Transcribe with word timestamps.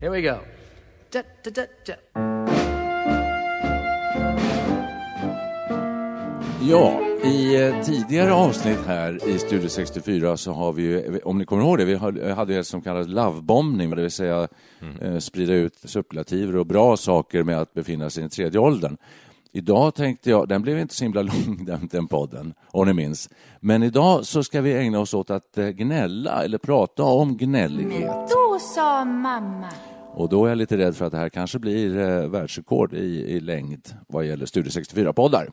Here 0.00 0.10
we 0.10 0.22
go. 0.22 0.38
Da, 1.12 1.22
da, 1.44 1.50
da, 1.50 1.62
da. 1.86 1.94
Ja, 6.62 7.00
i 7.24 7.62
eh, 7.62 7.82
tidigare 7.82 8.32
avsnitt 8.32 8.78
här 8.86 9.28
i 9.28 9.38
Studio 9.38 9.68
64 9.68 10.36
så 10.36 10.52
har 10.52 10.72
vi 10.72 10.82
ju, 10.82 11.20
om 11.24 11.38
ni 11.38 11.44
kommer 11.44 11.62
ihåg 11.62 11.78
det, 11.78 11.84
vi 11.84 11.94
hade 11.94 12.34
hade 12.34 12.52
ju 12.52 12.60
ett 12.60 12.66
som 12.66 12.82
kallas 12.82 13.08
lovebombning, 13.08 13.90
det 13.90 14.02
vill 14.02 14.10
säga 14.10 14.48
eh, 15.00 15.18
sprida 15.18 15.52
ut 15.52 15.74
superlativer 15.84 16.56
och 16.56 16.66
bra 16.66 16.96
saker 16.96 17.42
med 17.42 17.60
att 17.60 17.74
befinna 17.74 18.10
sig 18.10 18.20
i 18.20 18.22
den 18.22 18.30
tredje 18.30 18.60
åldern. 18.60 18.96
Idag 19.52 19.94
tänkte 19.94 20.30
jag, 20.30 20.48
den 20.48 20.62
blev 20.62 20.78
inte 20.78 20.94
så 20.94 21.04
himla 21.04 21.22
lång 21.32 21.64
den, 21.64 21.88
den 21.90 22.06
podden, 22.06 22.54
om 22.70 22.86
ni 22.86 22.92
minns. 22.92 23.28
Men 23.60 23.82
idag 23.82 24.26
så 24.26 24.42
ska 24.42 24.60
vi 24.60 24.72
ägna 24.76 25.00
oss 25.00 25.14
åt 25.14 25.30
att 25.30 25.58
eh, 25.58 25.68
gnälla 25.68 26.44
eller 26.44 26.58
prata 26.58 27.02
om 27.02 27.36
gnällighet. 27.36 28.12
Då 28.30 28.58
sa 28.58 29.04
mamma. 29.04 29.68
Och 30.18 30.28
då 30.28 30.44
är 30.44 30.48
jag 30.48 30.58
lite 30.58 30.76
rädd 30.76 30.96
för 30.96 31.04
att 31.04 31.12
det 31.12 31.18
här 31.18 31.28
kanske 31.28 31.58
blir 31.58 31.98
eh, 31.98 32.28
världsrekord 32.28 32.94
i, 32.94 33.24
i 33.36 33.40
längd 33.40 33.88
vad 34.08 34.26
gäller 34.26 34.46
Studio 34.46 34.70
64-poddar. 34.70 35.48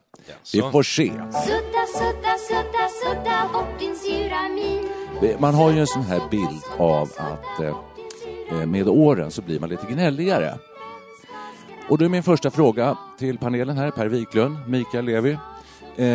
Vi 0.53 0.61
får 0.61 0.83
se. 0.83 1.03
Sudda, 1.07 1.85
sudda, 1.97 2.38
sudda, 2.47 2.88
sudda 3.03 3.49
bort 3.53 3.80
din 3.80 3.95
sura 3.95 4.49
min. 4.55 4.83
Det- 5.22 5.39
Man 5.39 5.53
har 5.53 5.72
ju 5.72 5.80
en 5.80 5.88
sån 5.88 6.02
här 6.02 6.22
bild 6.31 6.61
av 6.77 7.09
att 7.17 7.63
eh, 8.52 8.66
med 8.67 8.88
åren 8.88 9.31
så 9.31 9.41
blir 9.41 9.59
man 9.59 9.69
lite 9.69 9.85
gnälligare. 9.94 10.53
Och 11.89 11.97
då 11.97 12.05
är 12.05 12.09
min 12.09 12.23
första 12.23 12.52
fråga 12.52 12.97
till 13.19 13.38
panelen 13.38 13.77
här, 13.77 13.91
Per 13.91 14.07
Wiklund, 14.07 14.57
Mikael 14.67 15.05
Levi. 15.05 15.31
Eh, 15.95 16.05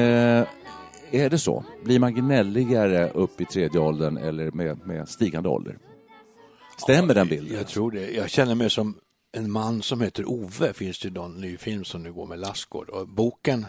är 1.12 1.30
det 1.30 1.38
så? 1.38 1.64
Blir 1.84 1.98
man 1.98 2.14
gnälligare 2.14 3.10
upp 3.10 3.40
i 3.40 3.44
tredje 3.44 3.80
åldern 3.80 4.16
eller 4.16 4.50
med, 4.50 4.78
med 4.86 5.08
stigande 5.08 5.48
ålder? 5.48 5.78
Stämmer 6.82 7.14
den 7.14 7.28
bilden? 7.28 7.56
Jag 7.56 7.66
tror 7.68 7.90
det. 7.90 8.10
Jag 8.10 8.30
känner 8.30 8.54
mig 8.54 8.70
som 8.70 8.98
en 9.32 9.50
man 9.50 9.82
som 9.82 10.00
heter 10.00 10.28
Ove. 10.28 10.72
Finns 10.72 10.98
det 10.98 11.10
någon 11.10 11.40
ny 11.40 11.56
film 11.56 11.84
som 11.84 12.02
nu 12.02 12.12
går 12.12 12.26
med 12.26 12.38
Lassgård. 12.38 12.88
Och 12.88 13.08
boken 13.08 13.66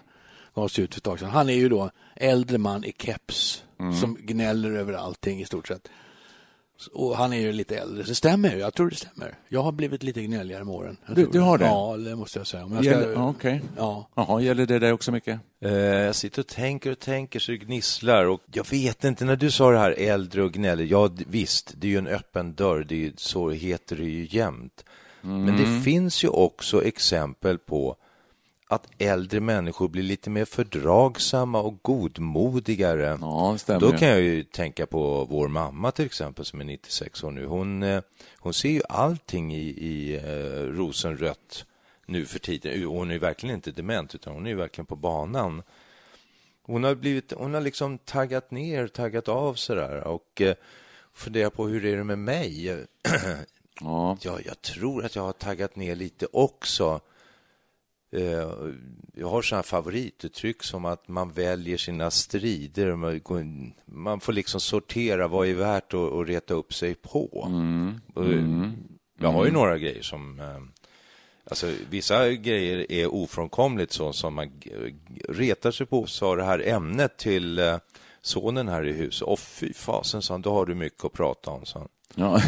gavs 0.56 0.80
ut 0.80 0.94
för 0.94 1.00
ett 1.00 1.04
tag 1.04 1.20
sedan. 1.20 1.30
Han 1.30 1.50
är 1.50 1.54
ju 1.54 1.70
då 1.70 1.92
äldre 2.16 2.58
man 2.58 2.84
i 2.84 2.94
keps 2.98 3.64
Mm. 3.80 3.94
som 3.94 4.18
gnäller 4.22 4.72
över 4.72 4.94
allting 4.94 5.42
i 5.42 5.46
stort 5.46 5.68
sett. 5.68 5.88
Och 6.88 7.18
han 7.18 7.34
är 7.34 7.38
ju 7.38 7.52
lite 7.52 7.78
äldre, 7.78 8.04
så 8.04 8.10
det 8.10 8.16
stämmer. 8.16 8.56
Jag 8.56 8.74
tror 8.74 8.90
det 8.90 8.96
stämmer. 8.96 9.36
Jag 9.50 9.64
har 9.64 9.72
blivit 9.72 10.04
lite 10.04 10.22
gnälligare 10.22 10.64
med 10.64 10.76
åren. 10.76 10.98
Du- 11.16 11.26
du 11.32 11.40
har 11.40 11.58
det? 11.58 11.66
Ja, 11.66 11.98
det 11.98 12.16
måste 12.16 12.40
jag 12.40 12.48
säga. 12.48 12.66
Om 12.66 12.74
jag 12.76 12.84
Gäller- 12.86 13.14
ja, 13.14 13.30
Okej. 13.30 13.62
Ja. 13.78 14.10
Jaha, 14.16 14.42
gäller 14.42 14.66
det 14.66 14.80
dig 14.80 14.92
också 14.92 15.12
mycket? 15.12 15.40
Eh, 15.62 15.72
jag 15.74 16.16
sitter 16.16 16.40
och 16.42 16.48
tänker 16.48 16.92
och 16.92 17.00
tänker 17.00 17.40
så 17.40 17.52
det 17.52 17.58
gnisslar 17.58 18.26
och 18.26 18.42
jag 18.54 18.70
vet 18.72 19.04
inte, 19.04 19.26
när 19.26 19.36
du 19.36 19.52
sa 19.52 19.72
det 19.72 19.78
här 19.80 19.96
äldre 19.98 20.44
och 20.44 20.52
gnäller, 20.54 20.84
ja 20.84 21.10
visst, 21.28 21.74
det 21.78 21.88
är 21.88 21.92
ju 21.92 21.98
en 21.98 22.08
öppen 22.08 22.54
dörr, 22.54 22.86
det 22.90 22.96
är 22.96 23.00
ju, 23.00 23.14
så 23.18 23.50
heter 23.50 23.96
det 23.96 24.04
ju 24.04 24.28
jämt. 24.32 24.86
Men 25.22 25.50
Mm. 25.50 25.58
det 25.58 25.84
finns 25.84 26.24
ju 26.24 26.28
också 26.28 26.84
exempel 26.84 27.58
på 27.58 27.96
att 28.72 28.88
äldre 28.98 29.40
människor 29.40 29.88
blir 29.88 30.04
lite 30.04 30.30
mer 30.30 30.46
fördragsamma 30.46 31.62
och 31.62 31.80
godmodigare. 31.82 33.18
Ja, 33.22 33.58
Då 33.68 33.92
kan 33.92 34.08
jag 34.08 34.22
ju 34.22 34.44
tänka 34.44 34.86
på 34.86 35.26
vår 35.26 35.48
mamma 35.48 35.92
till 35.92 36.06
exempel 36.06 36.46
som 36.46 36.62
är 36.62 36.66
96 36.66 37.24
år 37.24 37.32
nu. 37.32 37.46
Hon, 37.46 37.84
eh, 37.84 38.02
hon 38.38 38.54
ser 38.54 38.70
ju 38.70 38.82
allting 38.90 39.56
i, 39.56 39.68
i 39.68 40.16
eh, 40.16 40.64
rosenrött 40.64 41.66
nu 42.06 42.26
för 42.26 42.40
tiden. 42.40 42.84
Hon 42.84 43.10
är 43.10 43.14
ju 43.14 43.20
verkligen 43.20 43.56
inte 43.56 43.72
dement 43.72 44.16
utan 44.16 44.34
hon 44.34 44.46
är 44.46 44.50
ju 44.50 44.56
verkligen 44.56 44.86
på 44.86 44.96
banan. 44.96 45.64
Hon 46.64 46.84
har, 46.84 46.96
blivit, 46.96 47.34
hon 47.38 47.54
har 47.54 47.62
liksom 47.62 47.98
taggat 47.98 48.52
ner, 48.52 48.88
taggat 48.88 49.28
av 49.28 49.54
sådär 49.54 50.08
och 50.08 50.42
eh, 50.42 50.56
funderar 51.14 51.50
på 51.50 51.68
hur 51.68 51.86
är 51.86 51.98
det 51.98 52.04
med 52.04 52.20
mig? 52.20 52.78
Ja. 53.84 54.18
ja, 54.22 54.40
jag 54.46 54.62
tror 54.62 55.06
att 55.06 55.16
jag 55.16 55.24
har 55.24 55.32
taggat 55.32 55.76
ner 55.76 55.96
lite 55.96 56.28
också. 56.32 57.02
Eh, 58.12 58.50
Jag 59.14 59.30
har 59.30 59.42
sådana 59.42 59.64
favorituttryck 59.64 60.64
som 60.64 60.86
att 60.86 61.08
man 61.08 61.32
väljer 61.32 61.78
sina 61.78 62.12
strider. 62.12 62.96
Man 63.86 64.20
får 64.20 64.34
liksom 64.34 64.62
sortera 64.62 65.28
vad 65.28 65.48
är 65.48 65.54
värt 65.54 65.94
att, 65.94 66.14
att 66.14 66.28
reta 66.28 66.54
upp 66.54 66.74
sig 66.74 66.96
på. 66.96 67.48
Och 68.14 68.26
Jag 69.20 69.32
har 69.32 69.46
ju 69.46 69.52
några 69.52 69.78
grejer 69.78 70.02
som... 70.02 70.40
eh, 70.40 70.46
Alltså, 71.46 71.72
vissa 71.90 72.30
grejer 72.32 72.92
är 72.92 73.14
ofrånkomligt 73.14 73.92
så 73.94 74.14
som 74.14 74.34
man 74.34 74.52
retar 75.30 75.72
sig 75.72 75.86
på. 75.86 76.06
Sa 76.06 76.36
det 76.36 76.44
här 76.44 76.68
ämnet 76.68 77.18
till 77.18 77.60
eh, 77.60 77.78
sonen 78.22 78.68
här 78.68 78.88
i 78.88 78.92
huset. 78.94 79.28
Och 79.28 79.40
fy 79.40 79.74
fasen, 79.74 80.22
sa 80.22 80.34
han, 80.34 80.42
då 80.42 80.54
har 80.54 80.66
du 80.66 80.76
mycket 80.76 81.06
att 81.06 81.14
prata 81.14 81.52
om, 81.52 81.66
sa 81.66 81.80
han. 81.80 81.88
Ja. 82.16 82.42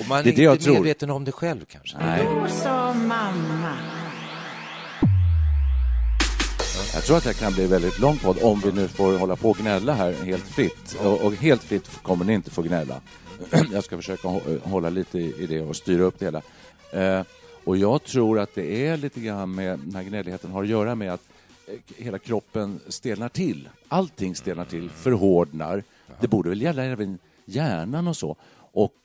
Och 0.00 0.08
man 0.08 0.18
är, 0.18 0.24
Det 0.24 0.30
är 0.30 0.36
det 0.36 0.42
jag 0.42 0.54
inte 0.54 0.64
tror. 0.64 0.74
medveten 0.74 1.10
om 1.10 1.24
det 1.24 1.32
själv 1.32 1.64
kanske. 1.64 1.98
Nej. 1.98 2.24
Då 2.24 2.48
sa 2.48 2.94
mamma. 2.94 3.76
Jag 6.94 7.04
tror 7.04 7.16
att 7.16 7.24
det 7.24 7.34
kan 7.34 7.52
bli 7.52 7.66
väldigt 7.66 7.98
lång 7.98 8.18
podd 8.18 8.38
om 8.42 8.60
vi 8.60 8.72
nu 8.72 8.88
får 8.88 9.18
hålla 9.18 9.36
på 9.36 9.50
och 9.50 9.56
gnälla 9.56 9.92
här 9.94 10.12
helt 10.12 10.48
fritt. 10.48 10.96
Och, 11.04 11.20
och 11.20 11.32
helt 11.32 11.62
fritt 11.62 12.02
kommer 12.02 12.24
ni 12.24 12.32
inte 12.32 12.50
få 12.50 12.62
gnälla. 12.62 13.00
Jag 13.72 13.84
ska 13.84 13.96
försöka 13.96 14.28
hålla 14.62 14.90
lite 14.90 15.18
i 15.18 15.46
det 15.48 15.60
och 15.60 15.76
styra 15.76 16.02
upp 16.02 16.18
det 16.18 16.24
hela. 16.24 16.42
Eh, 16.92 17.26
och 17.64 17.76
jag 17.76 18.04
tror 18.04 18.40
att 18.40 18.54
det 18.54 18.86
är 18.86 18.96
lite 18.96 19.20
grann 19.20 19.54
med 19.54 19.78
den 19.78 19.94
här 19.94 20.02
gnälligheten 20.02 20.50
har 20.50 20.62
att 20.62 20.68
göra 20.68 20.94
med 20.94 21.12
att 21.12 21.22
eh, 21.66 22.04
hela 22.04 22.18
kroppen 22.18 22.80
stelnar 22.88 23.28
till. 23.28 23.68
Allting 23.88 24.34
stelnar 24.34 24.64
till, 24.64 24.90
förhårdnar. 24.90 25.82
Det 26.20 26.28
borde 26.28 26.48
väl 26.48 26.62
gälla 26.62 26.84
även 26.84 27.18
hjärnan 27.44 28.08
och 28.08 28.16
så. 28.16 28.36
Och 28.72 29.01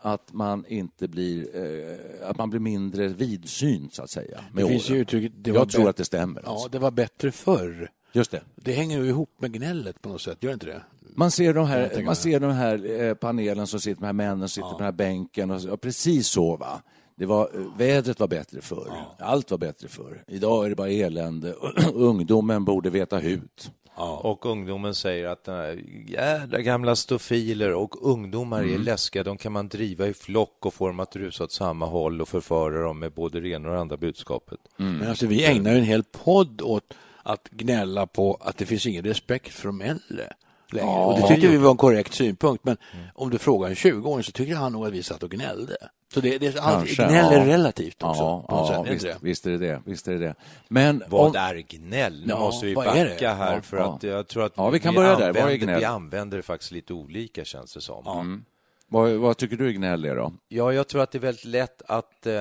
att 0.00 0.32
man 0.32 0.64
inte 0.68 1.08
blir, 1.08 1.46
eh, 1.54 2.28
att 2.30 2.38
man 2.38 2.50
blir 2.50 2.60
mindre 2.60 3.08
vidsynt 3.08 3.94
så 3.94 4.02
att 4.02 4.10
säga. 4.10 4.40
Med 4.52 4.64
Det 4.64 4.68
finns 4.68 4.86
åren. 4.86 4.96
ju 4.96 5.02
uttrycket... 5.02 5.32
Det 5.36 5.50
jag 5.50 5.68
tror 5.68 5.88
att 5.88 5.96
det 5.96 6.04
stämmer. 6.04 6.42
Ja, 6.44 6.50
alltså. 6.50 6.68
det 6.68 6.78
var 6.78 6.90
bättre 6.90 7.32
förr. 7.32 7.90
Just 8.12 8.30
det. 8.30 8.42
Det 8.56 8.72
hänger 8.72 8.98
ju 8.98 9.08
ihop 9.08 9.30
med 9.38 9.52
gnället 9.52 10.02
på 10.02 10.08
något 10.08 10.20
sätt, 10.20 10.42
gör 10.42 10.52
inte 10.52 10.66
det? 10.66 10.82
Man 11.14 11.30
ser 11.30 11.54
de 11.54 11.66
här, 11.66 12.02
man 12.04 12.16
ser 12.16 12.40
de 12.40 12.52
här 12.52 13.00
eh, 13.02 13.14
panelen 13.14 13.66
som 13.66 13.80
sitter, 13.80 14.00
de 14.00 14.06
här 14.06 14.12
männen 14.12 14.40
som 14.40 14.48
sitter 14.48 14.68
på 14.70 14.78
den 14.78 14.84
här 14.84 14.92
bänken. 14.92 15.50
Och, 15.50 15.64
och 15.64 15.80
precis 15.80 16.28
så 16.28 16.56
va. 16.56 16.82
Det 17.16 17.26
var, 17.26 17.50
eh, 17.54 17.78
vädret 17.78 18.20
var 18.20 18.28
bättre 18.28 18.60
förr. 18.60 18.92
Allt 19.18 19.50
var 19.50 19.58
bättre 19.58 19.88
förr. 19.88 20.24
Idag 20.26 20.64
är 20.64 20.68
det 20.68 20.76
bara 20.76 20.90
elände. 20.90 21.54
Ungdomen 21.94 22.64
borde 22.64 22.90
veta 22.90 23.18
hut. 23.18 23.70
Och 23.98 24.46
ungdomen 24.46 24.94
säger 24.94 25.28
att 25.28 25.46
här 25.46 25.84
jävla 26.08 26.60
gamla 26.60 26.96
stofiler 26.96 27.74
och 27.74 28.06
ungdomar 28.10 28.62
Mm. 28.62 28.74
är 28.74 28.78
läskiga. 28.78 29.22
De 29.24 29.36
kan 29.36 29.52
man 29.52 29.68
driva 29.68 30.06
i 30.06 30.14
flock 30.14 30.66
och 30.66 30.74
få 30.74 30.86
dem 30.86 31.00
att 31.00 31.16
rusa 31.16 31.44
åt 31.44 31.52
samma 31.52 31.86
håll 31.86 32.20
och 32.20 32.28
förföra 32.28 32.82
dem 32.82 32.98
med 32.98 33.12
både 33.12 33.40
det 33.40 33.48
ena 33.48 33.68
och 33.68 33.74
det 33.74 33.80
andra 33.80 33.96
budskapet. 33.96 34.58
Men 34.76 35.08
alltså, 35.08 35.26
vi 35.26 35.44
ägnar 35.44 35.72
ju 35.72 35.78
en 35.78 35.84
hel 35.84 36.04
podd 36.04 36.62
åt 36.62 36.94
att 37.22 37.48
gnälla 37.50 38.06
på 38.06 38.38
att 38.40 38.56
det 38.56 38.66
finns 38.66 38.86
ingen 38.86 39.04
respekt 39.04 39.54
för 39.54 39.66
de 39.68 39.80
äldre. 39.80 40.32
Längre. 40.72 40.86
Ja. 40.86 41.04
Och 41.04 41.20
det 41.20 41.28
tyckte 41.28 41.48
vi 41.48 41.56
var 41.56 41.70
en 41.70 41.76
korrekt 41.76 42.14
synpunkt. 42.14 42.64
Men 42.64 42.76
om 43.14 43.30
du 43.30 43.38
frågar 43.38 43.68
en 43.68 43.74
20-åring 43.74 44.24
så 44.24 44.32
tycker 44.32 44.54
han 44.54 44.72
nog 44.72 44.86
att 44.86 44.92
vi 44.92 45.02
satt 45.02 45.22
och 45.22 45.30
gnällde. 45.30 45.76
Så 46.14 46.20
det, 46.20 46.38
det, 46.38 46.58
allt, 46.58 46.86
Kanske, 46.86 47.06
gnäll 47.06 47.32
är 47.32 47.38
ja. 47.38 47.46
relativt 47.46 48.02
också. 48.02 48.22
Ja, 48.22 48.44
ja 48.48 48.68
sätt, 48.68 48.86
är 48.86 48.92
visst, 48.92 49.04
det? 49.04 49.16
visst 49.20 49.46
är 49.46 49.50
det 49.50 49.58
det. 49.58 49.82
Visst 49.84 50.08
är 50.08 50.12
det, 50.12 50.18
det. 50.18 50.34
Men 50.68 51.02
Vad 51.08 51.26
om, 51.26 51.36
är 51.36 51.54
gnäll? 51.54 52.22
Nu 52.26 52.32
Ja, 52.32 52.38
måste 52.38 52.66
vi 52.66 52.72
är 52.72 52.76
backa 52.76 53.34
här 53.34 53.54
Ja, 53.54 53.62
för 53.62 53.76
ja. 53.76 53.94
att 53.94 54.02
jag 54.02 54.28
tror 54.28 54.44
att 54.44 54.52
Ja, 54.56 54.70
vi 54.70 54.80
kan 54.80 54.94
börja 54.94 55.16
där. 55.16 55.26
Vad 55.26 55.36
är 55.36 55.42
använder, 55.42 55.66
gnäll? 55.66 55.78
vi 55.78 55.84
använder 55.84 56.36
det 56.36 56.42
faktiskt 56.42 56.72
lite 56.72 56.92
olika 56.92 57.44
känns 57.44 57.74
det 57.74 57.80
som. 57.80 58.44
Vad, 58.90 59.10
vad 59.10 59.36
tycker 59.36 59.56
du 59.56 59.68
är 59.68 59.72
gnällig 59.72 60.12
då? 60.12 60.32
Ja, 60.48 60.72
jag 60.72 60.88
tror 60.88 61.02
att 61.02 61.10
det 61.10 61.18
är 61.18 61.20
väldigt 61.20 61.44
lätt 61.44 61.82
att, 61.88 62.26
eh, 62.26 62.40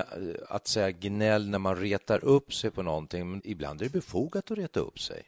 att 0.49 0.67
säga 0.67 0.91
gnäll 0.91 1.49
när 1.49 1.59
man 1.59 1.75
retar 1.75 2.25
upp 2.25 2.53
sig 2.53 2.71
på 2.71 2.83
någonting, 2.83 3.31
men 3.31 3.41
ibland 3.43 3.81
är 3.81 3.85
det 3.85 3.91
befogat 3.91 4.51
att 4.51 4.57
reta 4.57 4.79
upp 4.79 4.99
sig. 4.99 5.23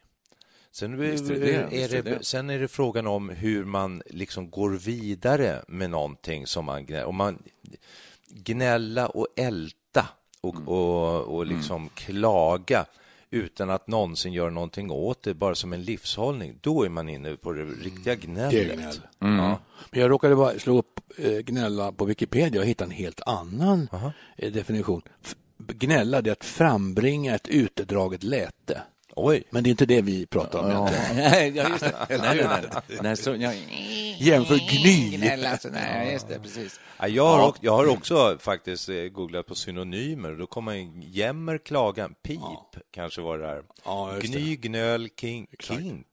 Sen 0.80 0.94
är 0.94 0.98
det 0.98 1.40
det, 1.40 1.84
är 1.84 1.90
det, 1.90 2.02
det. 2.02 2.26
sen 2.26 2.50
är 2.50 2.60
det 2.60 2.68
frågan 2.68 3.08
om 3.08 3.30
hur 3.30 3.66
man 3.66 4.02
liksom 4.06 4.50
går 4.50 4.70
vidare 4.70 5.64
med 5.68 5.90
någonting 5.90 6.48
som 6.48 6.66
man 6.66 6.86
gnäller. 6.86 7.06
Om 7.06 7.16
man 7.16 7.38
gnälla 8.30 9.08
och 9.08 9.28
älta 9.36 10.06
och, 10.42 10.56
Mm. 10.56 10.68
och, 10.68 11.22
och 11.36 11.46
liksom 11.46 11.90
klaga 11.90 12.86
utan 13.32 13.70
att 13.70 13.88
någonsin 13.88 14.34
göra 14.34 14.50
någonting 14.50 14.92
åt 14.92 15.24
det, 15.24 15.34
bara 15.34 15.56
som 15.56 15.74
en 15.74 15.84
livshållning, 15.84 16.58
då 16.62 16.84
är 16.84 16.90
man 16.90 17.10
inne 17.10 17.36
på 17.36 17.52
det 17.54 17.64
riktiga 17.66 18.04
Det 18.04 18.12
är 18.12 18.16
gnället. 18.16 18.76
gnäll. 18.78 19.00
Ja. 19.20 19.60
Men 19.92 20.02
jag 20.02 20.12
råkade 20.12 20.36
bara 20.36 20.60
slå 20.60 20.78
upp 20.78 21.00
eh, 21.18 21.38
gnälla 21.40 21.92
på 21.92 22.06
Wikipedia 22.06 22.62
och 22.62 22.68
hitta 22.68 22.84
en 22.84 22.92
helt 22.92 23.22
annan 23.26 23.90
eh, 24.38 24.52
definition. 24.52 25.02
Gnälla 25.58 26.22
det 26.22 26.30
är 26.30 26.32
att 26.32 26.46
frambringa 26.46 27.36
ett 27.36 27.48
utdraget 27.48 28.24
läte. 28.24 28.82
Oj, 29.26 29.44
Men 29.50 29.64
det 29.64 29.70
är 29.70 29.72
inte 29.72 29.86
det 29.86 30.02
vi 30.02 30.26
pratar 30.26 30.60
om 30.60 30.88
egentligen. 30.88 31.32
Nej, 31.32 31.52
ja, 31.56 31.70
just 31.70 31.80
det. 31.80 31.94
nej, 32.10 32.20
nej, 32.22 32.46
nej. 32.88 32.98
nej 33.02 33.18
så, 33.18 33.36
ja. 33.36 33.54
Jämför 34.18 34.56
gny. 34.56 35.18
Gnälla, 35.18 35.58
så, 35.58 35.70
nej, 35.70 36.14
just 36.14 36.28
det, 36.28 36.40
precis. 36.40 36.80
Ja, 37.00 37.08
jag, 37.08 37.26
har, 37.26 37.48
ock- 37.48 37.58
jag 37.62 37.72
har 37.72 37.88
också 37.88 38.38
faktiskt 38.42 38.90
eh, 38.90 38.96
googlat 38.96 39.46
på 39.46 39.56
synonymer. 39.56 40.32
Då 40.32 40.48
kommer 40.48 40.90
jämmer, 41.02 41.58
klagan, 41.58 42.14
pip, 42.24 42.40
kanske 42.92 43.22
var 43.22 43.38
det 43.38 43.46
där. 43.48 43.64
Ja, 43.86 44.14
just 44.16 44.34
det. 44.34 44.40
Gny, 44.40 44.56
gnöl, 44.56 45.10
kink, 45.22 45.50
kink, 45.60 46.06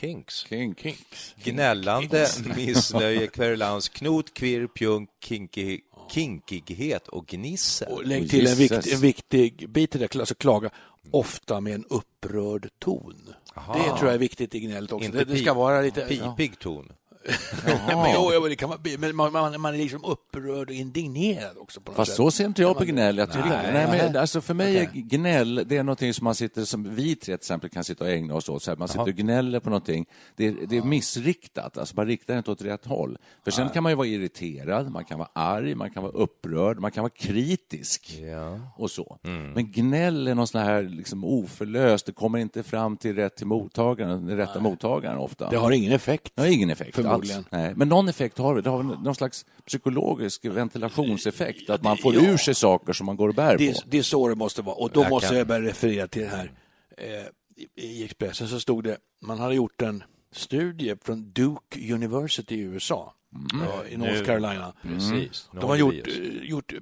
kinks. 0.00 0.46
King, 0.48 0.74
Kinks. 0.74 1.34
Gnällande, 1.44 2.28
missnöje, 2.56 3.26
kverulans, 3.26 3.88
knot, 3.88 4.34
kvirr, 4.34 4.66
pjunk, 4.66 5.10
kinky, 5.24 5.80
kinkighet 6.10 7.08
och 7.08 7.26
gnissel. 7.26 7.92
Och 7.92 8.06
lägg 8.06 8.30
till 8.30 8.46
en, 8.46 8.56
vikt, 8.56 8.92
en 8.92 9.00
viktig 9.00 9.70
bit 9.70 9.94
i 9.94 9.98
det, 9.98 10.16
alltså 10.16 10.34
klaga, 10.34 10.70
ofta 11.10 11.60
med 11.60 11.74
en 11.74 11.84
upprörd 11.84 12.68
ton. 12.78 13.34
Aha. 13.54 13.74
Det 13.74 13.84
tror 13.98 14.04
jag 14.04 14.14
är 14.14 14.18
viktigt 14.18 14.54
i 14.54 14.60
gnället 14.60 14.92
också. 14.92 15.04
Inte 15.04 15.18
Det, 15.18 15.24
det 15.24 15.38
ska 15.38 15.54
vara 15.54 15.80
lite... 15.80 16.00
Pipig 16.00 16.58
ton. 16.58 16.92
men, 17.86 18.14
jo, 18.14 18.30
jo, 18.34 18.48
det 18.48 18.56
kan 18.56 18.68
man, 18.68 18.78
men 18.98 19.16
man, 19.16 19.32
man, 19.32 19.60
man 19.60 19.74
är 19.74 19.78
liksom 19.78 20.04
upprörd 20.04 20.68
och 20.68 20.74
indignerad 20.74 21.56
också. 21.58 21.80
På 21.80 21.90
något 21.90 21.96
Fast 21.96 22.10
sätt. 22.10 22.16
så 22.16 22.30
ser 22.30 22.44
inte 22.44 22.62
jag 22.62 22.78
på 22.78 22.84
gnäll. 22.84 23.18
Jag 23.18 23.32
tycker, 23.32 23.48
Nej. 23.48 23.72
nej, 23.72 23.86
men, 23.88 24.16
alltså 24.16 24.40
för 24.40 24.54
mig 24.54 24.86
Okej. 24.88 25.00
är 25.02 25.08
gnäll, 25.08 25.64
det 25.66 25.76
är 25.76 25.82
någonting 25.82 26.14
som 26.14 26.24
man 26.24 26.34
sitter, 26.34 26.64
som 26.64 26.94
vi 26.94 27.16
tre 27.16 27.24
till 27.24 27.34
exempel 27.34 27.70
kan 27.70 27.84
sitta 27.84 28.04
och 28.04 28.10
ägna 28.10 28.34
oss 28.34 28.48
åt. 28.48 28.62
Så 28.62 28.70
här, 28.70 28.76
man 28.78 28.88
sitter 28.88 29.02
och 29.02 29.14
gnäller 29.14 29.60
på 29.60 29.70
någonting. 29.70 30.06
Det 30.36 30.46
är, 30.46 30.54
det 30.68 30.76
är 30.76 30.82
missriktat, 30.82 31.78
alltså 31.78 31.96
man 31.96 32.06
riktar 32.06 32.38
inte 32.38 32.50
åt 32.50 32.62
rätt 32.62 32.86
håll. 32.86 33.18
För 33.44 33.50
sen 33.50 33.68
kan 33.68 33.82
man 33.82 33.92
ju 33.92 33.96
vara 33.96 34.06
irriterad, 34.06 34.90
man 34.90 35.04
kan 35.04 35.18
vara 35.18 35.30
arg, 35.32 35.74
man 35.74 35.90
kan 35.90 36.02
vara 36.02 36.12
upprörd, 36.12 36.78
man 36.78 36.90
kan 36.90 37.02
vara 37.02 37.12
kritisk. 37.16 38.18
Ja. 38.20 38.60
och 38.76 38.90
så. 38.90 39.18
Men 39.22 39.72
gnäll 39.72 40.28
är 40.28 40.34
någon 40.34 40.46
sån 40.46 40.60
här 40.60 40.82
liksom 40.82 41.24
oförlöst, 41.24 42.06
det 42.06 42.12
kommer 42.12 42.38
inte 42.38 42.62
fram 42.62 42.96
till 42.96 43.14
rätt 43.14 43.36
till 43.36 43.46
mottagaren, 43.46 44.26
den 44.26 44.36
rätta 44.36 44.60
mottagaren 44.60 45.18
ofta. 45.18 45.50
Det 45.50 45.56
har 45.56 45.70
ingen 45.70 45.92
effekt. 45.92 46.32
Det 46.34 46.42
har 46.42 46.48
ingen 46.48 46.70
effekt 46.70 46.94
Förmodligen. 47.20 47.38
alls. 47.38 47.46
Nej. 47.50 47.72
Men 47.76 47.88
någon 47.88 48.08
effekt 48.08 48.38
har 48.38 48.54
det. 48.54 48.62
Det 48.62 48.70
har 48.70 48.82
någon 48.82 49.14
slags 49.14 49.46
psykologisk 49.66 50.44
ventilationseffekt, 50.44 51.70
att 51.70 51.82
man 51.82 51.96
får 51.96 52.14
ur 52.16 52.36
sig 52.36 52.54
saker 52.54 52.92
som 52.92 53.06
man 53.06 53.16
går 53.16 53.28
och 53.28 53.34
bär 53.34 53.56
Det, 53.58 53.74
på. 53.74 53.80
det 53.86 53.98
är 53.98 54.02
så 54.02 54.28
det 54.28 54.34
måste 54.34 54.62
vara. 54.62 54.76
Och 54.76 54.90
då 54.90 55.00
Jag 55.02 55.10
måste 55.10 55.28
kan- 55.28 55.36
jag 55.38 55.46
börja 55.46 55.68
referera 55.68 56.08
till 56.08 56.22
det 56.22 56.28
här. 56.28 56.52
Eh, 56.96 57.84
I 57.84 58.04
Expressen 58.04 58.48
så 58.48 58.60
stod 58.60 58.84
det, 58.84 58.96
man 59.22 59.38
hade 59.38 59.54
gjort 59.54 59.82
en 59.82 60.02
studie 60.32 60.94
från 61.04 61.32
Duke 61.32 61.94
University 61.94 62.54
i 62.54 62.60
USA, 62.60 63.14
ja, 63.52 63.86
i 63.88 63.96
North 63.96 64.24
Carolina. 64.24 64.72
Precis. 64.82 65.48
De 65.52 65.64
har 65.64 65.76
gjort, 65.76 65.94
eh, 65.94 66.42
gjort 66.42 66.72
eh, 66.72 66.78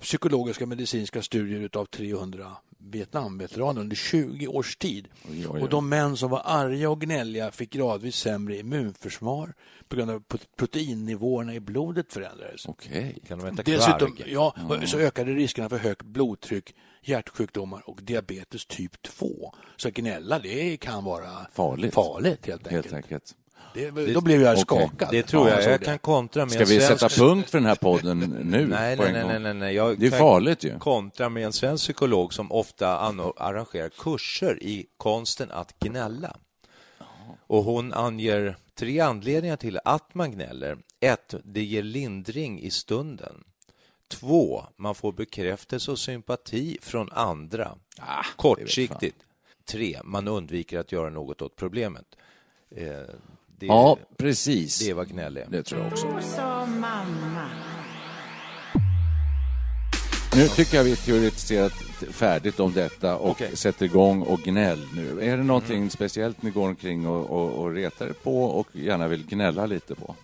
psykologiska 0.00 0.66
medicinska 0.66 1.22
studier 1.22 1.70
av 1.72 1.84
300 1.84 2.56
Vietnamveteraner 2.78 3.80
under 3.80 3.96
20 3.96 4.46
års 4.46 4.76
tid. 4.76 5.08
Oj, 5.12 5.30
oj, 5.30 5.46
oj. 5.50 5.62
Och 5.62 5.68
de 5.68 5.88
män 5.88 6.16
som 6.16 6.30
var 6.30 6.42
arga 6.44 6.90
och 6.90 7.00
gnälliga 7.00 7.50
fick 7.50 7.70
gradvis 7.70 8.16
sämre 8.16 8.56
immunförsvar 8.56 9.54
på 9.88 9.96
grund 9.96 10.10
av 10.10 10.22
att 10.28 10.56
proteinnivåerna 10.56 11.54
i 11.54 11.60
blodet 11.60 12.12
förändrades. 12.12 12.66
Okej. 12.66 13.18
Kan 13.28 13.38
de 13.38 13.46
äta 13.46 13.62
Dessutom 13.62 14.16
ja, 14.26 14.54
så 14.86 14.98
ökade 14.98 15.32
riskerna 15.32 15.68
för 15.68 15.78
högt 15.78 16.02
blodtryck, 16.02 16.74
hjärtsjukdomar 17.02 17.88
och 17.88 18.02
diabetes 18.02 18.66
typ 18.66 19.02
2. 19.02 19.54
Så 19.76 19.90
gnälla, 19.90 20.38
det 20.38 20.76
kan 20.76 21.04
vara 21.04 21.46
Farligt. 21.52 21.94
farligt 21.94 22.46
helt 22.46 22.66
enkelt. 22.66 22.84
Helt 22.84 22.94
enkelt. 22.94 23.36
Det, 23.74 23.90
då 24.14 24.20
blev 24.20 24.42
jag 24.42 24.52
okej. 24.52 24.62
skakad. 24.62 25.08
Det 25.10 25.22
tror 25.22 25.48
Ja, 25.48 25.54
jag. 25.54 25.64
såg 25.64 25.72
Jag 25.72 25.82
kan 25.82 25.98
kontra 25.98 26.42
med 26.44 26.52
Ska 26.52 26.64
vi 26.64 26.80
svensk... 26.80 26.86
sätta 27.00 27.08
punkt 27.24 27.50
för 27.50 27.58
den 27.58 27.66
här 27.66 27.74
podden 27.74 28.18
nu? 28.18 28.66
Nej, 28.66 28.96
nej, 28.96 29.12
nej, 29.12 29.24
nej, 29.26 29.38
nej, 29.40 29.54
nej. 29.54 29.74
Jag 29.74 29.98
Det 29.98 30.06
är 30.06 30.10
farligt 30.10 30.64
ju. 30.64 30.78
kontra 30.78 31.28
med 31.28 31.44
en 31.44 31.52
svensk 31.52 31.84
psykolog 31.84 32.32
som 32.34 32.52
ofta 32.52 32.98
arrangerar 33.36 33.88
kurser 33.88 34.62
i 34.62 34.86
konsten 34.96 35.50
att 35.50 35.78
gnälla. 35.78 36.36
Och 37.46 37.64
hon 37.64 37.92
anger 37.92 38.56
tre 38.74 39.00
anledningar 39.00 39.56
till 39.56 39.78
att 39.84 40.14
man 40.14 40.30
gnäller. 40.32 40.78
Ett, 41.00 41.34
det 41.44 41.62
ger 41.62 41.82
lindring 41.82 42.60
i 42.62 42.70
stunden. 42.70 43.44
Två, 44.08 44.64
man 44.76 44.94
får 44.94 45.12
bekräftelse 45.12 45.90
och 45.90 45.98
sympati 45.98 46.78
från 46.82 47.12
andra. 47.12 47.74
Ah, 47.98 48.24
Kortsiktigt. 48.36 49.16
Tre, 49.64 50.00
man 50.04 50.28
undviker 50.28 50.78
att 50.78 50.92
göra 50.92 51.10
något 51.10 51.42
åt 51.42 51.56
problemet. 51.56 52.06
Eh, 52.76 53.14
det, 53.60 53.66
Ja, 53.66 53.98
precis. 54.16 54.78
det 54.86 54.92
var 54.94 55.04
gnällig. 55.04 55.44
Det 55.48 55.62
tror 55.62 55.80
jag 55.82 55.92
också. 55.92 56.06
Nu 60.36 60.48
tycker 60.48 60.76
jag 60.76 60.84
vi 60.84 60.96
teoretiserat 60.96 61.72
färdigt 62.10 62.60
om 62.60 62.72
detta 62.72 63.16
och 63.16 63.30
Okej. 63.30 63.56
sätter 63.56 63.84
igång 63.86 64.22
och 64.22 64.40
gnäll 64.40 64.86
nu. 64.94 65.22
Är 65.22 65.36
det 65.36 65.42
någonting 65.42 65.76
Mm. 65.76 65.90
speciellt 65.90 66.42
ni 66.42 66.50
går 66.50 66.68
omkring 66.68 67.06
och, 67.06 67.30
och, 67.30 67.50
och 67.50 67.72
retar 67.74 68.06
er 68.06 68.12
på 68.12 68.44
och 68.44 68.68
gärna 68.72 69.08
vill 69.08 69.26
gnälla 69.26 69.66
lite 69.66 69.94
på? 69.94 70.14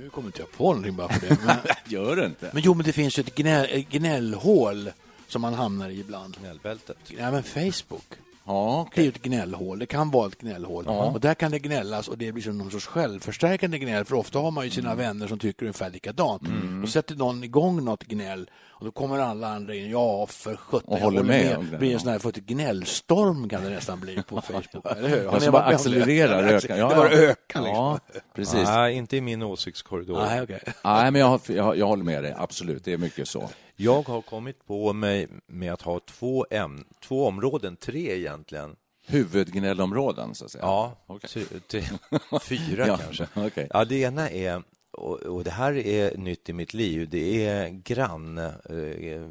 Nu 0.00 0.08
kommer 0.10 0.28
inte 0.28 0.38
jag 0.40 0.52
på 0.52 0.64
någonting 0.64 0.96
bara 0.96 1.08
för 1.08 1.28
det. 1.28 1.36
Men, 1.46 1.56
Gör 1.86 2.16
det 2.16 2.26
inte. 2.26 2.50
men 2.52 2.62
jo, 2.62 2.74
men 2.74 2.86
det 2.86 2.92
finns 2.92 3.18
ju 3.18 3.20
ett 3.20 3.34
gnäll, 3.34 3.84
gnällhål 3.90 4.90
som 5.28 5.42
man 5.42 5.54
hamnar 5.54 5.88
i 5.90 6.00
ibland. 6.00 6.36
Gnällbältet. 6.40 6.96
Ja, 7.18 7.30
men 7.30 7.42
Facebook. 7.42 8.04
Ja, 8.48 8.88
Det 8.94 9.00
är 9.00 9.04
ju 9.04 9.08
ett 9.08 9.22
gnällhål. 9.22 9.78
Det 9.78 9.86
kan 9.86 10.10
vara 10.10 10.26
ett 10.26 10.38
gnällhål. 10.40 10.86
Och 10.86 11.20
där 11.20 11.34
kan 11.34 11.50
det 11.50 11.58
gnällas 11.58 12.08
och 12.08 12.18
det 12.18 12.32
blir 12.32 12.42
som 12.42 12.58
någon 12.58 12.70
sorts 12.70 12.86
självförstärkande 12.86 13.78
gnäll. 13.78 14.04
För 14.04 14.14
ofta 14.16 14.38
har 14.38 14.50
man 14.50 14.64
ju 14.64 14.70
sina 14.70 14.94
vänner 14.94 15.26
som 15.26 15.38
tycker 15.38 15.62
ungefär 15.62 15.90
likadant. 15.90 16.42
Och 16.82 16.88
sätter 16.88 17.16
någon 17.16 17.44
igång 17.44 17.84
något 17.84 18.04
gnäll 18.04 18.50
och 18.78 18.84
då 18.84 18.90
kommer 18.90 19.18
alla 19.18 19.48
andra 19.48 19.74
in. 19.74 19.90
Ja, 19.90 20.26
för 20.26 20.56
sjutton. 20.56 20.92
Och 20.92 20.98
jag 20.98 21.04
håller 21.04 21.22
med 21.22 21.56
och 21.56 21.64
Det 21.64 21.78
blir 21.78 21.94
en 21.94 22.00
sån 22.00 22.12
här 22.12 22.18
för 22.18 22.28
ett 22.28 22.36
gnällstorm 22.36 23.48
kan 23.48 23.64
det 23.64 23.70
nästan 23.70 24.00
bli 24.00 24.22
på 24.22 24.40
Facebook. 24.46 24.86
Eller 24.96 25.08
hur? 25.08 25.24
Har 25.24 25.26
Och 25.26 25.34
ni 25.34 25.40
så 25.40 25.50
varit 25.50 25.52
bara 25.52 25.66
med 25.66 25.74
accelererar, 25.74 26.42
ökar. 26.42 26.76
Det 26.76 26.82
bara 26.96 27.10
ökar 27.10 27.60
liksom. 27.62 27.74
Ja, 27.76 27.98
precis. 28.34 28.64
Nej, 28.64 28.94
inte 28.94 29.16
i 29.16 29.20
min 29.20 29.42
åsiktskorridor. 29.42 30.18
Nej, 30.18 30.42
okej. 30.42 30.60
Nej, 30.84 31.10
men 31.10 31.20
jag, 31.20 31.40
jag, 31.46 31.76
jag 31.78 31.86
håller 31.86 32.04
med 32.04 32.22
dig. 32.22 32.34
Absolut, 32.38 32.84
det 32.84 32.92
är 32.92 32.98
mycket 32.98 33.28
så. 33.28 33.48
Jag 33.76 34.08
har 34.08 34.20
kommit 34.20 34.66
på 34.66 34.92
mig 34.92 35.28
med 35.46 35.72
att 35.72 35.82
ha 35.82 36.00
två, 36.00 36.46
ämn, 36.50 36.84
två 37.04 37.26
områden, 37.26 37.76
tre 37.76 38.16
egentligen. 38.18 38.76
Huvudgnällområden, 39.06 40.34
så 40.34 40.44
att 40.44 40.50
säga. 40.50 40.64
Ja, 40.64 40.92
Okej. 41.06 41.44
tre, 41.68 41.82
fyra 42.42 42.86
Ja, 42.86 42.96
kanske. 42.96 43.26
okej. 43.34 43.68
Ja, 43.74 43.84
det 43.84 43.96
ena 44.00 44.30
är, 44.30 44.62
och, 44.90 45.16
och 45.16 45.44
det 45.44 45.50
här 45.50 45.76
är 45.76 46.16
nytt 46.16 46.48
i 46.48 46.52
mitt 46.52 46.74
liv, 46.74 47.08
det 47.10 47.46
är 47.46 47.68
grann, 47.68 48.38
eh, 48.38 49.28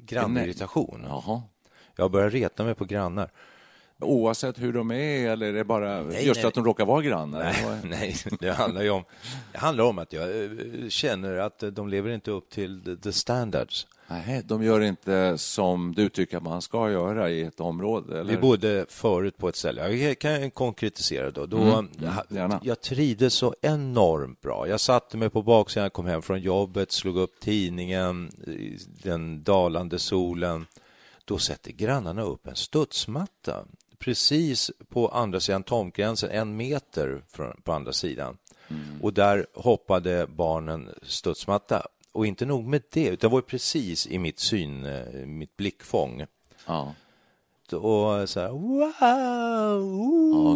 grannirritation. 0.00 1.04
Jaha. 1.08 1.42
Jag 1.96 2.10
börjar 2.10 2.30
reta 2.30 2.64
mig 2.64 2.74
på 2.74 2.84
grannar. 2.84 3.30
Oavsett 4.00 4.58
hur 4.58 4.72
de 4.72 4.90
är, 4.90 5.30
eller 5.30 5.46
är 5.46 5.52
det 5.52 5.64
bara 5.64 6.02
Nej, 6.02 6.26
just 6.26 6.40
nej. 6.40 6.48
att 6.48 6.54
de 6.54 6.64
råkar 6.64 6.86
vara 6.86 7.02
grannar? 7.02 7.42
Nej, 7.42 7.80
nej, 7.84 8.16
det 8.40 8.50
handlar 8.50 8.82
ju 8.82 8.90
om, 8.90 9.04
det 9.52 9.58
handlar 9.58 9.84
om 9.84 9.98
att 9.98 10.12
jag 10.12 10.44
eh, 10.44 10.88
känner 10.88 11.36
att 11.36 11.62
de 11.72 11.88
lever 11.88 12.10
inte 12.10 12.30
upp 12.30 12.50
till 12.50 12.98
the 13.02 13.12
standards. 13.12 13.86
Nej, 14.10 14.42
de 14.44 14.62
gör 14.62 14.80
inte 14.80 15.38
som 15.38 15.94
du 15.94 16.08
tycker 16.08 16.36
att 16.36 16.42
man 16.42 16.62
ska 16.62 16.90
göra 16.90 17.30
i 17.30 17.42
ett 17.42 17.60
område? 17.60 18.20
Eller? 18.20 18.30
Vi 18.30 18.38
bodde 18.38 18.86
förut 18.88 19.38
på 19.38 19.48
ett 19.48 19.56
ställe, 19.56 19.96
jag 19.96 20.18
kan 20.18 20.50
konkretisera 20.50 21.30
då. 21.30 21.46
då 21.46 21.58
Mm, 21.58 21.88
gärna. 22.28 22.60
Jag 22.64 22.80
trivdes 22.80 23.34
så 23.34 23.54
enormt 23.62 24.40
bra. 24.40 24.68
Jag 24.68 24.80
satte 24.80 25.16
mig 25.16 25.30
på 25.30 25.42
baksidan, 25.42 25.90
kom 25.90 26.06
hem 26.06 26.22
från 26.22 26.40
jobbet, 26.40 26.92
slog 26.92 27.16
upp 27.16 27.40
tidningen, 27.40 28.30
den 29.02 29.42
dalande 29.42 29.98
solen. 29.98 30.66
Då 31.24 31.38
sätter 31.38 31.72
grannarna 31.72 32.22
upp 32.22 32.46
en 32.46 32.56
studsmatta 32.56 33.64
precis 33.98 34.70
på 34.88 35.08
andra 35.08 35.40
sidan 35.40 35.62
tomtgränsen, 35.62 36.30
en 36.30 36.56
meter 36.56 37.22
på 37.62 37.72
andra 37.72 37.92
sidan. 37.92 38.38
Mm. 38.68 39.02
Och 39.02 39.12
där 39.12 39.46
hoppade 39.54 40.26
barnen 40.26 40.90
studsmatta. 41.02 41.86
Och 42.18 42.26
inte 42.26 42.46
nog 42.46 42.64
med 42.64 42.82
det, 42.90 43.08
utan 43.08 43.30
var 43.30 43.40
precis 43.40 44.06
i 44.06 44.18
mitt 44.18 44.38
syn, 44.38 44.84
eh, 44.84 45.26
mitt 45.26 45.56
blickfång. 45.56 46.26
Ja. 46.66 46.94
och 47.72 48.28
så 48.28 48.40
här, 48.40 48.48
wow! 48.48 49.80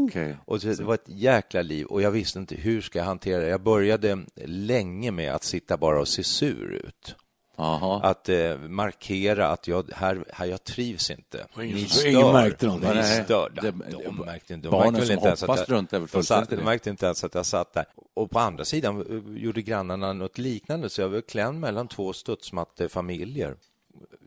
Okej. 0.03 0.37
Och 0.45 0.59
det, 0.59 0.75
det 0.75 0.85
var 0.85 0.95
ett 0.95 1.09
jäkla 1.09 1.63
liv 1.63 1.87
och 1.87 2.03
jag 2.03 2.11
visste 2.11 2.39
inte 2.39 2.55
hur 2.55 2.81
ska 2.81 2.99
jag 2.99 3.07
hantera 3.07 3.41
det. 3.41 3.49
Jag 3.49 3.63
började 3.63 4.19
länge 4.45 5.11
med 5.11 5.35
att 5.35 5.45
sitta 5.45 5.77
bara 5.77 6.01
och 6.01 6.09
se 6.09 6.25
sur 6.25 6.73
ut. 6.73 7.17
Jaha. 7.63 8.01
Att 8.03 8.29
eh, 8.29 8.59
markera 8.59 9.49
att 9.49 9.69
jag, 9.69 9.91
här, 9.95 10.25
här 10.33 10.47
jag 10.47 10.65
trivs 10.65 11.11
inte. 11.11 11.47
Ingen 11.57 11.75
Ni 11.77 11.85
som- 11.85 12.09
ingen 12.11 12.33
märkte 12.33 12.67
någonting. 12.67 12.89
Ni 12.91 12.95
Nej, 12.97 13.25
stör. 13.25 13.51
det- 13.63 13.71
de 14.05 14.17
märkte 14.17 14.55
inte. 14.55 14.69
De 14.69 14.71
barnen 14.71 14.93
märkte 14.93 14.99
väl 15.01 15.07
som 15.07 15.15
inte 15.15 15.27
ens 15.27 15.43
att 15.43 15.49
hoppas 15.49 15.69
jag- 15.69 16.09
de, 16.13 16.23
satt, 16.23 16.51
de 16.51 16.57
märkte 16.57 16.91
inte 16.91 17.07
ens 17.07 17.25
att 17.25 17.35
jag 17.35 17.47
satt 17.47 17.73
där. 17.75 17.85
Och 18.15 18.31
på 18.31 18.39
andra 18.39 18.65
sidan 18.65 19.01
eh, 19.37 19.43
gjorde 19.43 19.63
grannarna 19.63 20.13
något 20.13 20.39
liknande, 20.39 20.91
så 20.91 21.01
jag 21.01 21.09
var 21.09 21.21
klämd 21.21 21.61
mellan 21.61 21.89
två 21.89 22.13
studsmattefamiljer. 22.13 23.57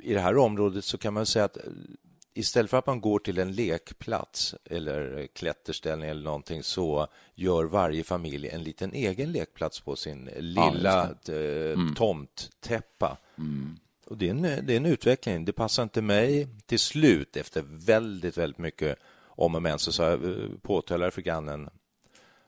I 0.02 0.14
det 0.14 0.20
här 0.20 0.38
området 0.38 0.86
så 0.86 0.98
kan 0.98 1.14
man 1.14 1.26
säga 1.26 1.46
att 1.46 1.58
eh, 1.58 1.64
istället 2.38 2.72
för 2.72 2.78
att 2.78 2.88
man 2.88 3.02
går 3.02 3.20
till 3.20 3.38
en 3.38 3.52
lekplats 3.52 4.56
eller 4.66 5.28
klätterställning 5.34 6.10
eller 6.10 6.24
någonting 6.24 6.64
så 6.64 7.08
gör 7.36 7.64
varje 7.64 8.04
familj 8.04 8.50
en 8.50 8.64
liten 8.64 8.94
egen 8.94 9.32
lekplats 9.32 9.80
på 9.80 9.96
sin 9.96 10.30
lilla 10.38 11.04
eh, 11.04 11.94
tomttäppa. 11.96 13.18
Och 14.06 14.18
det 14.18 14.26
är, 14.26 14.32
en, 14.32 14.42
det 14.42 14.74
är 14.74 14.78
en 14.78 14.86
utveckling. 14.86 15.46
Det 15.46 15.54
passar 15.54 15.84
inte 15.84 16.02
mig. 16.02 16.48
Till 16.66 16.80
slut, 16.80 17.38
efter 17.38 17.64
väldigt, 17.68 18.38
väldigt 18.38 18.60
mycket 18.60 19.00
om 19.26 19.56
och 19.56 19.62
men, 19.62 19.80
så 19.80 19.92
sa 19.92 20.10
jag, 20.10 20.24
eh, 20.24 20.50
påtalade 20.62 21.12
för 21.12 21.22
grannen 21.22 21.70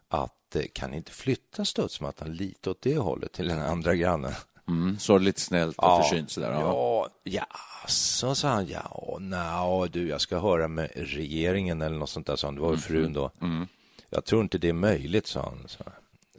att 0.08 0.56
eh, 0.56 0.63
kan 0.74 0.94
inte 0.94 1.12
flytta 1.12 1.65
studsmattan 1.65 2.34
lite 2.34 2.70
åt 2.70 2.82
det 2.82 2.98
hållet 2.98 3.32
till 3.32 3.48
den 3.48 3.60
andra 3.60 3.96
grannen? 3.96 4.34
Mm, 4.67 5.00
så 5.00 5.17
lite 5.17 5.41
snällt 5.41 5.77
och 5.77 6.03
försynt 6.03 6.31
sådär. 6.31 6.51
Ja. 6.51 6.59
Ja, 6.62 7.09
ja, 7.24 7.45
så 7.88 8.36
sa 8.36 8.47
han, 8.47 8.67
ja, 8.67 9.17
nej, 9.21 9.89
du, 9.91 10.07
jag 10.07 10.21
ska 10.21 10.39
höra 10.39 10.67
med 10.67 10.89
regeringen 10.95 11.81
eller 11.81 11.97
något 11.97 12.09
sånt 12.09 12.27
där, 12.27 12.36
sa 12.36 12.47
han. 12.47 12.55
Det 12.55 12.62
var 12.62 12.71
ju 12.71 12.77
frun 12.77 13.13
då. 13.13 13.31
Jag 14.09 14.25
tror 14.25 14.41
inte 14.41 14.57
det 14.57 14.69
är 14.69 14.74
möjligt, 14.74 15.27
sa 15.27 15.41
han. 15.41 15.59
Så. 15.67 15.83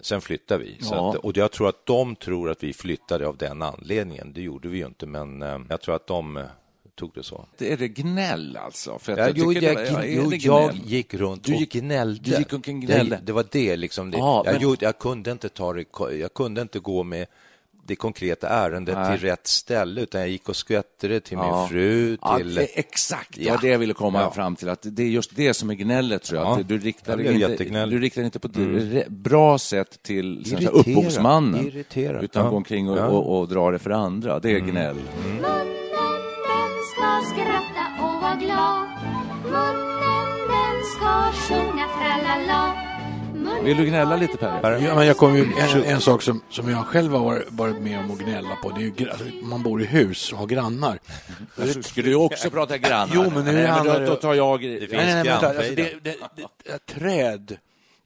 Sen 0.00 0.20
flyttade 0.20 0.64
vi. 0.64 0.78
Ja. 0.90 1.10
att, 1.10 1.16
och 1.16 1.36
jag 1.36 1.52
tror 1.52 1.68
att 1.68 1.86
de 1.86 2.16
tror 2.16 2.50
att 2.50 2.62
vi 2.62 2.72
flyttade 2.72 3.26
av 3.26 3.36
den 3.36 3.62
anledningen. 3.62 4.32
Det 4.32 4.42
gjorde 4.42 4.68
vi 4.68 4.78
ju 4.78 4.86
inte, 4.86 5.06
men 5.06 5.42
eh, 5.42 5.58
jag 5.68 5.80
tror 5.80 5.94
att 5.96 6.06
de 6.06 6.36
eh, 6.36 6.42
tog 6.94 7.10
det 7.14 7.22
så. 7.22 7.46
Är 7.58 7.76
det 7.76 7.88
gnäll 7.88 8.56
alltså? 8.56 8.98
För 8.98 9.12
att 9.12 9.18
Ja, 9.18 9.28
jo, 9.34 9.52
tycker 9.52 9.66
jag, 9.66 9.76
det 9.76 9.90
var- 9.92 9.98
ja, 10.02 10.04
är 10.04 10.16
jo, 10.22 10.30
det 10.30 10.36
jag 10.36 10.74
gick 10.74 11.14
runt 11.14 11.44
Du 11.44 11.54
och 11.54 11.60
gick- 11.60 11.72
gnällde. 11.72 12.30
du 12.30 12.38
gick 12.38 12.52
omkring 12.52 12.76
och 12.76 12.82
gnällde? 12.82 13.16
Det, 13.16 13.22
det 13.24 13.32
var 13.32 13.44
det 13.50 13.76
liksom. 13.76 14.10
Det, 14.10 14.18
Ja, 14.18 14.42
jag, 14.44 14.52
men- 14.52 14.62
gjorde, 14.62 14.84
jag 14.84 14.98
kunde 14.98 15.30
inte 15.32 15.48
ta 15.48 15.72
det, 15.72 15.84
jag 16.18 16.34
kunde 16.34 16.62
inte 16.62 16.78
gå 16.78 17.02
med 17.02 17.26
det 17.88 17.96
konkreta 17.96 18.48
ärendet 18.48 18.94
Nej. 18.96 19.18
till 19.18 19.28
rätt 19.28 19.46
ställe, 19.46 20.00
utan 20.00 20.20
jag 20.20 20.30
gick 20.30 20.48
och 20.48 20.56
skvätte 20.56 21.08
det 21.08 21.20
till 21.20 21.38
Ja. 21.38 21.60
min 21.60 21.68
fru, 21.68 22.16
Ja, 22.22 22.36
till... 22.36 22.54
det 22.54 22.62
är 22.62 22.78
exakt, 22.78 23.34
det 23.36 23.42
Ja. 23.44 23.54
var 23.54 23.60
det 23.60 23.68
jag 23.68 23.78
ville 23.78 23.94
komma 23.94 24.20
Ja. 24.20 24.30
fram 24.30 24.56
till. 24.56 24.68
Att 24.68 24.80
det 24.82 25.02
är 25.02 25.06
just 25.06 25.36
det 25.36 25.54
som 25.54 25.70
är 25.70 25.74
gnället, 25.74 26.22
tror 26.22 26.40
jag. 26.40 26.48
Ja. 26.50 26.60
Att 26.60 26.68
du, 26.68 26.78
riktar 26.78 27.18
Jag 27.18 27.34
inte, 27.34 27.86
du 27.86 27.98
riktar 27.98 28.22
inte 28.22 28.38
på 28.38 28.48
ett 28.48 28.56
re- 28.56 29.10
bra 29.10 29.58
sätt 29.58 30.02
till 30.02 30.40
Irriterad. 30.40 30.74
upphovsmannen, 30.74 31.66
Irriterad. 31.66 32.24
utan 32.24 32.44
Ja. 32.44 32.50
går 32.50 32.56
omkring 32.56 32.90
och, 32.90 32.98
Ja. 32.98 33.06
och, 33.06 33.38
och 33.40 33.48
drar 33.48 33.72
det 33.72 33.78
för 33.78 33.90
andra. 33.90 34.40
Det 34.40 34.50
är 34.50 34.58
gnäll. 34.58 34.96
Munnen 35.24 35.42
den 35.42 36.70
ska 36.92 37.34
skratta 37.34 37.84
och 38.04 38.22
vara 38.22 38.34
glad 38.34 38.88
Munnen 39.44 40.48
den 40.48 40.84
ska 40.96 41.32
sjunga 41.32 41.84
tralala 41.98 42.87
Vill 43.62 43.76
du 43.76 43.84
gnälla 43.86 44.16
lite, 44.16 44.36
Per? 44.36 44.78
Ja, 44.78 44.94
men 44.94 45.06
jag 45.06 45.16
kommer 45.16 45.38
ju, 45.38 45.44
en, 45.58 45.84
en 45.84 46.00
sak 46.00 46.22
som, 46.22 46.42
som 46.50 46.70
jag 46.70 46.86
själv 46.86 47.12
har 47.12 47.44
varit, 47.48 47.80
med 47.82 47.98
om 47.98 48.10
att 48.10 48.18
gnälla 48.18 48.56
på, 48.62 48.70
det 48.70 48.80
är 48.80 48.92
ju, 48.98 49.10
alltså, 49.10 49.24
man 49.42 49.62
bor 49.62 49.82
i 49.82 49.84
hus 49.84 50.32
och 50.32 50.38
har 50.38 50.46
grannar. 50.46 50.98
Alltså, 51.60 51.82
Skulle 51.82 52.08
du 52.08 52.14
också 52.14 52.50
prata 52.50 52.78
grannar? 52.78 53.12
Jo, 53.14 53.30
men 53.34 53.44
nu 53.44 53.52
Nej, 53.52 53.66
handlar 53.66 53.94
då, 53.94 54.00
det- 54.00 54.06
då 54.06 54.14
tar 54.16 54.34
jag... 54.34 54.60
Det 54.62 54.78
finns 54.78 54.92
Nej, 54.92 55.06
nej, 55.06 55.14
nej, 55.14 55.24
vänta, 55.24 55.48
alltså, 55.48 55.74
det, 55.74 55.94
det, 56.02 56.16
det, 56.64 56.78
träd 56.94 57.56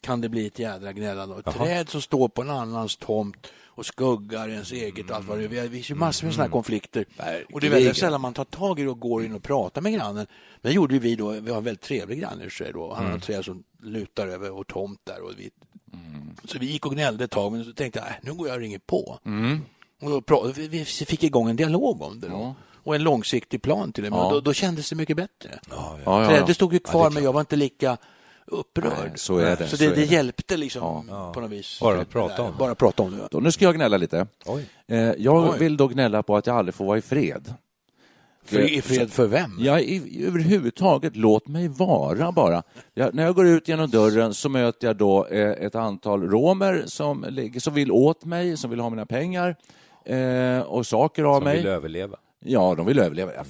kan 0.00 0.20
det 0.20 0.28
bli 0.28 0.46
ett 0.46 0.58
jädra 0.58 0.92
gnällande. 0.92 1.42
Träd 1.42 1.88
som 1.88 2.00
står 2.02 2.28
på 2.28 2.42
en 2.42 2.50
annans 2.50 2.96
tomt 2.96 3.46
och 3.74 3.86
skuggar 3.86 4.48
ens 4.48 4.72
eget 4.72 5.10
och 5.10 5.16
allt 5.16 5.26
vad 5.26 5.38
det 5.38 5.44
är. 5.44 5.62
Det 5.62 5.70
finns 5.70 5.90
ju 5.90 5.94
massor 5.94 6.26
med 6.26 6.34
sådana 6.34 6.46
här 6.46 6.52
konflikter. 6.52 7.04
Och 7.52 7.60
det 7.60 7.66
är 7.66 7.70
väldigt 7.70 7.96
sällan 7.96 8.20
man 8.20 8.34
tar 8.34 8.44
tag 8.44 8.80
i 8.80 8.82
det 8.82 8.88
och 8.88 9.00
går 9.00 9.24
in 9.24 9.34
och 9.34 9.42
pratar 9.42 9.80
med 9.80 9.92
grannen. 9.92 10.26
Men 10.60 10.70
det 10.70 10.72
gjorde 10.72 10.98
vi 10.98 11.16
då. 11.16 11.28
Vi 11.30 11.50
har 11.50 11.58
en 11.58 11.64
väldigt 11.64 11.82
trevlig 11.82 12.20
granne 12.20 12.44
i 12.44 12.48
och 12.48 12.52
sig 12.52 12.72
då. 12.72 12.94
Han 12.94 13.06
har 13.06 13.16
ett 13.16 13.22
träd 13.22 13.44
som 13.44 13.62
lutar 13.82 14.26
över 14.26 14.50
vår 14.50 14.64
tomt 14.64 15.00
där. 15.04 15.22
Och 15.22 15.30
vi, 15.36 15.50
Så 16.44 16.58
vi 16.58 16.66
gick 16.66 16.86
och 16.86 16.92
gnällde 16.92 17.24
ett 17.24 17.30
tag, 17.30 17.52
men 17.52 17.64
så 17.64 17.72
tänkte 17.72 17.98
jag, 17.98 18.08
äh, 18.08 18.14
nu 18.22 18.32
går 18.32 18.48
jag 18.48 18.54
och 18.54 18.60
ringer 18.60 18.78
på. 18.78 19.18
Och 20.00 20.22
då 20.26 20.52
vi, 20.56 20.84
fick 20.84 21.24
igång 21.24 21.50
en 21.50 21.56
dialog 21.56 22.02
om 22.02 22.20
det 22.20 22.28
då. 22.28 22.54
Och 22.84 22.94
en 22.94 23.02
långsiktig 23.02 23.62
plan 23.62 23.92
till 23.92 24.04
och 24.04 24.10
med. 24.10 24.18
Ja. 24.18 24.26
Och 24.26 24.32
Då, 24.32 24.40
då 24.40 24.52
kändes 24.52 24.90
det 24.90 24.96
mycket 24.96 25.16
bättre. 25.16 25.60
Ja, 25.70 25.98
ja. 26.04 26.26
Trädet 26.28 26.56
stod 26.56 26.72
ju 26.72 26.78
kvar, 26.78 27.10
men 27.10 27.24
jag 27.24 27.32
var 27.32 27.40
inte 27.40 27.56
lika 27.56 27.96
upprörd. 28.46 28.92
Nej, 29.08 29.12
så 29.14 29.38
är 29.38 29.56
det, 29.56 29.66
Så 29.68 29.76
så 29.76 29.82
det, 29.84 29.88
det 29.90 29.94
det. 29.96 30.04
hjälpte 30.04 30.56
liksom 30.56 31.06
på 31.34 31.40
något 31.40 31.50
vis. 31.50 31.78
Bara 31.80 32.00
att 32.00 32.10
prata 32.10 32.42
om 32.42 32.52
det. 32.52 32.58
Bara 32.58 32.74
prata 32.74 33.02
om 33.02 33.20
det. 33.32 33.40
Nu 33.40 33.52
ska 33.52 33.64
jag 33.64 33.74
gnälla 33.74 33.96
lite. 33.96 34.26
Oj. 34.46 34.66
Eh, 34.88 34.98
jag 34.98 35.50
Oj. 35.52 35.58
vill 35.58 35.76
då 35.76 35.86
gnälla 35.88 36.22
på 36.22 36.36
att 36.36 36.46
jag 36.46 36.56
aldrig 36.56 36.74
får 36.74 36.84
vara 36.84 36.98
i 36.98 37.02
fred. 37.02 37.54
För, 38.44 38.60
I 38.60 38.82
fred 38.82 39.10
för 39.12 39.26
vem? 39.26 39.50
Ja, 39.60 39.80
i, 39.80 40.24
överhuvudtaget, 40.26 41.16
låt 41.16 41.48
mig 41.48 41.68
vara 41.68 42.32
bara. 42.32 42.62
Jag, 42.94 43.14
när 43.14 43.22
jag 43.22 43.34
går 43.34 43.46
ut 43.46 43.68
genom 43.68 43.90
dörren 43.90 44.34
så 44.34 44.48
möter 44.48 44.86
jag 44.86 44.96
då 44.96 45.26
eh, 45.26 45.50
ett 45.50 45.74
antal 45.74 46.22
romer 46.22 46.82
som, 46.86 47.26
ligger- 47.28 47.60
som 47.60 47.74
vill 47.74 47.92
åt 47.92 48.24
mig, 48.24 48.56
som 48.56 48.70
vill 48.70 48.80
ha 48.80 48.90
mina 48.90 49.06
pengar 49.06 49.56
eh, 50.04 50.58
och 50.60 50.86
saker 50.86 51.24
av 51.24 51.34
Som 51.34 51.44
mig. 51.44 51.56
vill 51.56 51.66
överleva. 51.66 52.16
Ja, 52.44 52.74
de 52.74 52.86
vill 52.86 52.98
överleva. 52.98 53.32
Ja, 53.34 53.44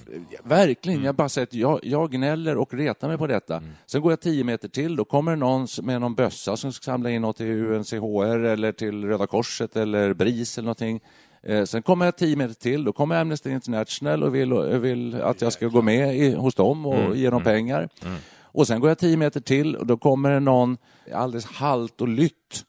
Verkligen. 0.45 1.05
Jag 1.05 1.15
bara 1.15 1.29
säger 1.29 1.47
att 1.47 1.55
jag, 1.55 1.81
jag 1.83 2.11
gnäller 2.11 2.57
och 2.57 2.75
retar 2.75 3.09
mig 3.09 3.19
på 3.19 3.27
detta. 3.27 3.63
Sen 3.87 4.01
går 4.01 4.13
jag 4.13 4.21
tio 4.21 4.45
meter 4.45 4.69
till, 4.69 4.97
då 4.97 5.05
kommer 5.05 5.33
det 5.33 5.37
någon 5.37 5.67
med 5.83 6.01
någon 6.01 6.15
bössa 6.15 6.57
som 6.57 6.73
ska 6.73 6.85
samla 6.85 7.11
in 7.11 7.23
något 7.23 7.37
till 7.37 7.47
UNCHR 7.47 8.45
eller 8.45 8.73
till 8.73 9.05
Röda 9.05 9.27
Korset 9.27 9.77
eller 9.77 10.15
BRIS 10.15 10.59
eller 10.59 10.67
någonting. 10.67 11.01
Eh, 11.43 11.65
sen 11.65 11.83
kommer 11.83 12.05
jag 12.05 12.17
tio 12.17 12.37
meter 12.37 12.55
till, 12.55 12.85
då 12.85 12.93
kommer 12.93 13.21
Amnesty 13.21 13.51
International 13.51 14.23
och 14.23 14.35
vill, 14.35 14.55
vill 14.55 15.23
att 15.23 15.41
jag 15.41 15.53
ska 15.53 15.67
gå 15.67 15.83
med 15.83 16.17
i, 16.17 16.35
hos 16.35 16.55
dem 16.55 16.87
och 16.87 17.17
ge 17.17 17.31
dem 17.31 17.43
pengar. 17.43 17.89
Och 18.43 18.67
sen 18.67 18.81
går 18.81 18.91
jag 18.91 18.99
tio 18.99 19.17
meter 19.17 19.41
till 19.41 19.77
och 19.77 19.87
då 19.87 19.97
kommer 19.97 20.31
det 20.31 20.41
någon 20.41 20.77
alldeles 21.13 21.45
halt 21.45 22.01
och 22.01 22.09
lytt 22.09 22.65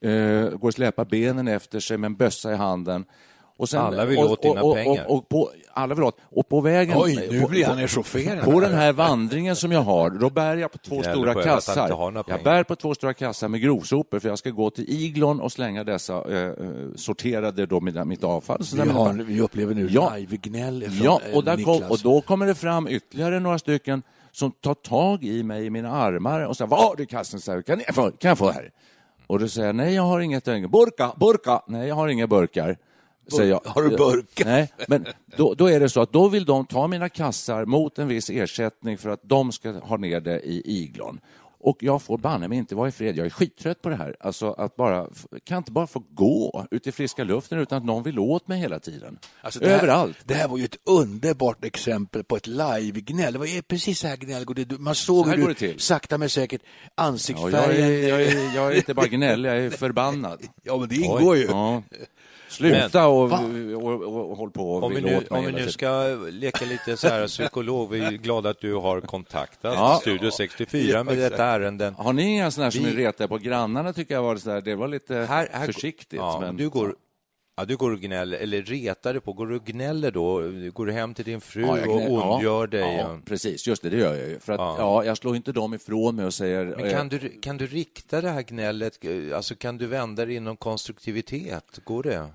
eh, 0.00 0.58
går 0.58 0.68
och 0.68 0.74
släpar 0.74 1.04
benen 1.04 1.48
efter 1.48 1.80
sig 1.80 1.98
med 1.98 2.08
en 2.08 2.16
bössa 2.16 2.52
i 2.52 2.56
handen. 2.56 3.04
Och 3.58 3.68
sen, 3.68 3.80
Alla 3.80 4.04
vill 4.04 4.18
och, 4.18 4.30
åt 4.30 4.42
dina 4.42 4.62
och, 4.62 4.68
och, 4.70 4.74
pengar. 4.74 5.04
Och, 5.08 5.16
och 5.16 5.28
på, 5.28 5.50
alla 5.72 5.94
vill 5.94 6.04
åt. 6.04 6.16
Och 6.22 6.48
på 6.48 6.60
vägen... 6.60 6.96
Oj, 7.00 7.28
nu 7.30 7.40
på, 7.40 7.48
blir 7.48 7.64
han 7.64 7.76
på, 7.76 7.82
echaufferad. 7.82 8.44
på 8.44 8.60
den 8.60 8.74
här 8.74 8.92
vandringen 8.92 9.56
som 9.56 9.72
jag 9.72 9.80
har, 9.80 10.10
då 10.10 10.30
bär 10.30 10.56
jag 10.56 10.72
på 10.72 10.78
två 10.78 10.94
Gnäller 10.96 11.12
stora 11.14 11.42
kassar. 11.42 11.88
Jag 12.28 12.42
bär 12.44 12.64
på 12.64 12.76
två 12.76 12.94
stora 12.94 13.14
kassar 13.14 13.48
med 13.48 13.60
grovsopor 13.60 14.18
för 14.18 14.28
jag 14.28 14.38
ska 14.38 14.50
gå 14.50 14.70
till 14.70 14.84
Iglon 14.88 15.40
och 15.40 15.52
slänga 15.52 15.84
dessa 15.84 16.14
eh, 16.32 16.38
eh, 16.48 16.52
sorterade 16.96 17.66
då 17.66 17.80
mina, 17.80 18.04
mitt 18.04 18.24
avfall. 18.24 18.64
Så 18.64 18.76
Vi, 18.76 18.82
där- 18.82 18.90
har, 18.90 19.12
vi 19.12 19.40
upplever 19.40 19.74
nu 19.74 19.88
Ja. 19.90 20.12
live-gnäll 20.16 20.82
från 20.82 21.04
Ja, 21.04 21.20
eh, 21.30 21.36
och, 21.36 21.44
där 21.44 21.64
kom, 21.64 21.72
Niklas. 21.72 21.90
och 21.90 21.98
då 22.02 22.20
kommer 22.20 22.46
det 22.46 22.54
fram 22.54 22.88
ytterligare 22.88 23.40
några 23.40 23.58
stycken 23.58 24.02
som 24.32 24.50
tar 24.50 24.74
tag 24.74 25.24
i 25.24 25.42
mig 25.42 25.66
i 25.66 25.70
mina 25.70 25.92
armar 25.92 26.40
och 26.40 26.56
säger, 26.56 26.68
vad 26.68 26.80
har 26.80 26.96
du 26.96 27.02
i 27.02 27.06
kassen? 27.06 27.40
Så 27.40 27.52
här, 27.52 27.62
kan, 27.62 27.82
jag 27.86 27.94
få, 27.94 28.10
kan 28.10 28.28
jag 28.28 28.38
få 28.38 28.50
här? 28.50 28.70
Och 29.26 29.38
då 29.38 29.48
säger 29.48 29.66
jag, 29.68 29.76
nej 29.76 29.94
jag 29.94 30.02
har 30.02 30.20
inget. 30.20 30.44
Burka, 30.44 31.12
burka! 31.16 31.62
Nej, 31.66 31.88
jag 31.88 31.94
har 31.94 32.08
inga 32.08 32.26
burkar. 32.26 32.76
Säger 33.36 33.50
jag. 33.50 33.60
Har 33.64 33.82
du 33.82 33.96
burkar? 33.96 34.44
Nej, 34.44 34.72
men 34.88 35.06
då, 35.36 35.54
då 35.54 35.70
är 35.70 35.80
det 35.80 35.88
så 35.88 36.00
att 36.00 36.12
då 36.12 36.28
vill 36.28 36.44
de 36.44 36.66
ta 36.66 36.86
mina 36.86 37.08
kassar 37.08 37.64
mot 37.64 37.98
en 37.98 38.08
viss 38.08 38.30
ersättning 38.30 38.98
för 38.98 39.10
att 39.10 39.20
de 39.22 39.52
ska 39.52 39.72
ha 39.72 39.96
ner 39.96 40.20
det 40.20 40.40
i 40.40 40.82
iglon. 40.82 41.20
Och 41.60 41.76
jag 41.80 42.02
får 42.02 42.18
banne 42.18 42.48
mig 42.48 42.58
inte 42.58 42.74
vara 42.74 42.88
i 42.88 42.92
fred. 42.92 43.16
Jag 43.16 43.26
är 43.26 43.30
skittrött 43.30 43.82
på 43.82 43.88
det 43.88 43.96
här. 43.96 44.16
Alltså 44.20 44.52
att 44.52 44.76
bara, 44.76 45.06
kan 45.44 45.58
inte 45.58 45.72
bara 45.72 45.86
få 45.86 46.02
gå 46.10 46.66
ut 46.70 46.86
i 46.86 46.92
friska 46.92 47.24
luften 47.24 47.58
utan 47.58 47.78
att 47.78 47.84
någon 47.84 48.02
vill 48.02 48.18
åt 48.18 48.48
mig 48.48 48.60
hela 48.60 48.78
tiden. 48.78 49.18
Alltså, 49.40 49.60
det 49.60 49.68
här, 49.68 49.76
Överallt. 49.76 50.16
Det 50.24 50.34
här 50.34 50.48
var 50.48 50.58
ju 50.58 50.64
ett 50.64 50.78
underbart 50.84 51.64
exempel 51.64 52.24
på 52.24 52.36
ett 52.36 52.46
live-gnäll. 52.46 53.32
Det 53.32 53.38
var 53.38 53.62
precis 53.62 53.98
så 53.98 54.06
här 54.06 54.16
gnäll 54.16 54.44
går 54.44 54.54
det. 54.54 54.78
Man 54.78 54.94
såg 54.94 55.26
Så 55.26 55.32
hur 55.32 55.54
du 55.58 55.78
sakta 55.78 56.18
men 56.18 56.28
säkert 56.28 56.62
Ja, 56.64 56.68
jag, 56.96 57.06
ansiktsfärgen... 57.06 57.84
är, 57.84 58.08
jag, 58.08 58.22
är, 58.22 58.54
jag 58.54 58.72
är 58.72 58.76
inte 58.76 58.94
bara 58.94 59.06
gnällig, 59.06 59.48
jag 59.48 59.58
är 59.58 59.70
förbannad. 59.84 60.42
Ja, 60.62 60.76
men 60.76 60.88
det 60.88 60.96
ingår 60.96 61.36
ju. 61.36 61.44
Ja. 61.44 61.82
Sluta 62.48 63.06
och, 63.06 63.32
och, 63.32 64.02
och, 64.02 64.30
och 64.30 64.36
håll 64.36 64.50
på 64.50 64.74
och 64.74 64.82
Om 64.82 64.94
vi 64.94 65.00
nu, 65.00 65.20
om 65.30 65.44
vi 65.46 65.52
nu 65.52 65.68
ska 65.70 66.04
leka 66.30 66.64
lite 66.64 66.96
så 66.96 67.08
här 67.08 67.26
psykolog, 67.26 67.90
vi 67.90 68.00
är 68.00 68.10
glada 68.10 68.50
att 68.50 68.60
du 68.60 68.74
har 68.74 69.00
kontaktat 69.00 69.74
Ja. 69.74 69.98
Studio 70.00 70.30
64 70.30 71.04
med 71.04 71.18
detta 71.18 71.44
ärende. 71.44 71.94
Har 71.98 72.12
ni 72.12 72.22
inga 72.34 72.50
sådana 72.50 72.64
här 72.66 72.70
som 72.70 72.84
Vi- 72.84 72.90
är 72.90 72.96
retiga 72.96 73.28
på 73.28 73.38
grannarna 73.38 73.92
tycker 73.92 74.14
jag 74.14 74.22
var 74.22 74.34
det, 74.34 74.40
så 74.40 74.48
där, 74.48 74.60
det 74.60 74.74
var 74.74 74.88
lite 74.88 75.14
Här, 75.14 75.48
här, 75.52 75.66
försiktigt. 75.66 76.12
Ja, 76.18 76.38
men... 76.40 76.56
du 76.56 76.68
går 76.68 76.94
Ja, 77.56 77.64
du 77.64 77.76
går 77.76 77.90
och 77.90 78.00
gnäller, 78.00 78.38
eller 78.38 78.62
retar 78.62 79.12
dig 79.12 79.22
på, 79.22 79.32
går 79.32 79.46
du 79.46 79.56
och 79.56 79.64
gnäller 79.64 80.10
då? 80.10 80.40
Går 80.72 80.86
du 80.86 80.92
hem 80.92 81.14
till 81.14 81.24
din 81.24 81.40
fru 81.40 81.62
Ja, 81.62 81.88
och 81.88 82.12
ondgör 82.34 82.60
ja, 82.60 82.66
dig? 82.66 82.96
Ja, 82.96 83.18
precis, 83.24 83.66
just 83.66 83.82
det, 83.82 83.90
det 83.90 83.96
gör 83.96 84.14
jag 84.14 84.28
ju. 84.28 84.38
För 84.40 84.52
att, 84.52 84.58
Ja. 84.60 84.74
ja. 84.78 85.04
jag 85.04 85.16
slår 85.16 85.36
inte 85.36 85.52
dem 85.52 85.74
ifrån 85.74 86.16
mig 86.16 86.24
och 86.24 86.34
säger... 86.34 86.64
Men 86.64 86.90
kan 86.90 87.08
du, 87.08 87.18
kan 87.42 87.56
du 87.56 87.66
rikta 87.66 88.20
det 88.20 88.30
här 88.30 88.42
gnället, 88.42 88.98
alltså 89.34 89.54
kan 89.54 89.78
du 89.78 89.86
vända 89.86 90.24
det 90.24 90.34
inom 90.34 90.56
konstruktivitet? 90.56 91.78
Går 91.84 92.02
det? 92.02 92.26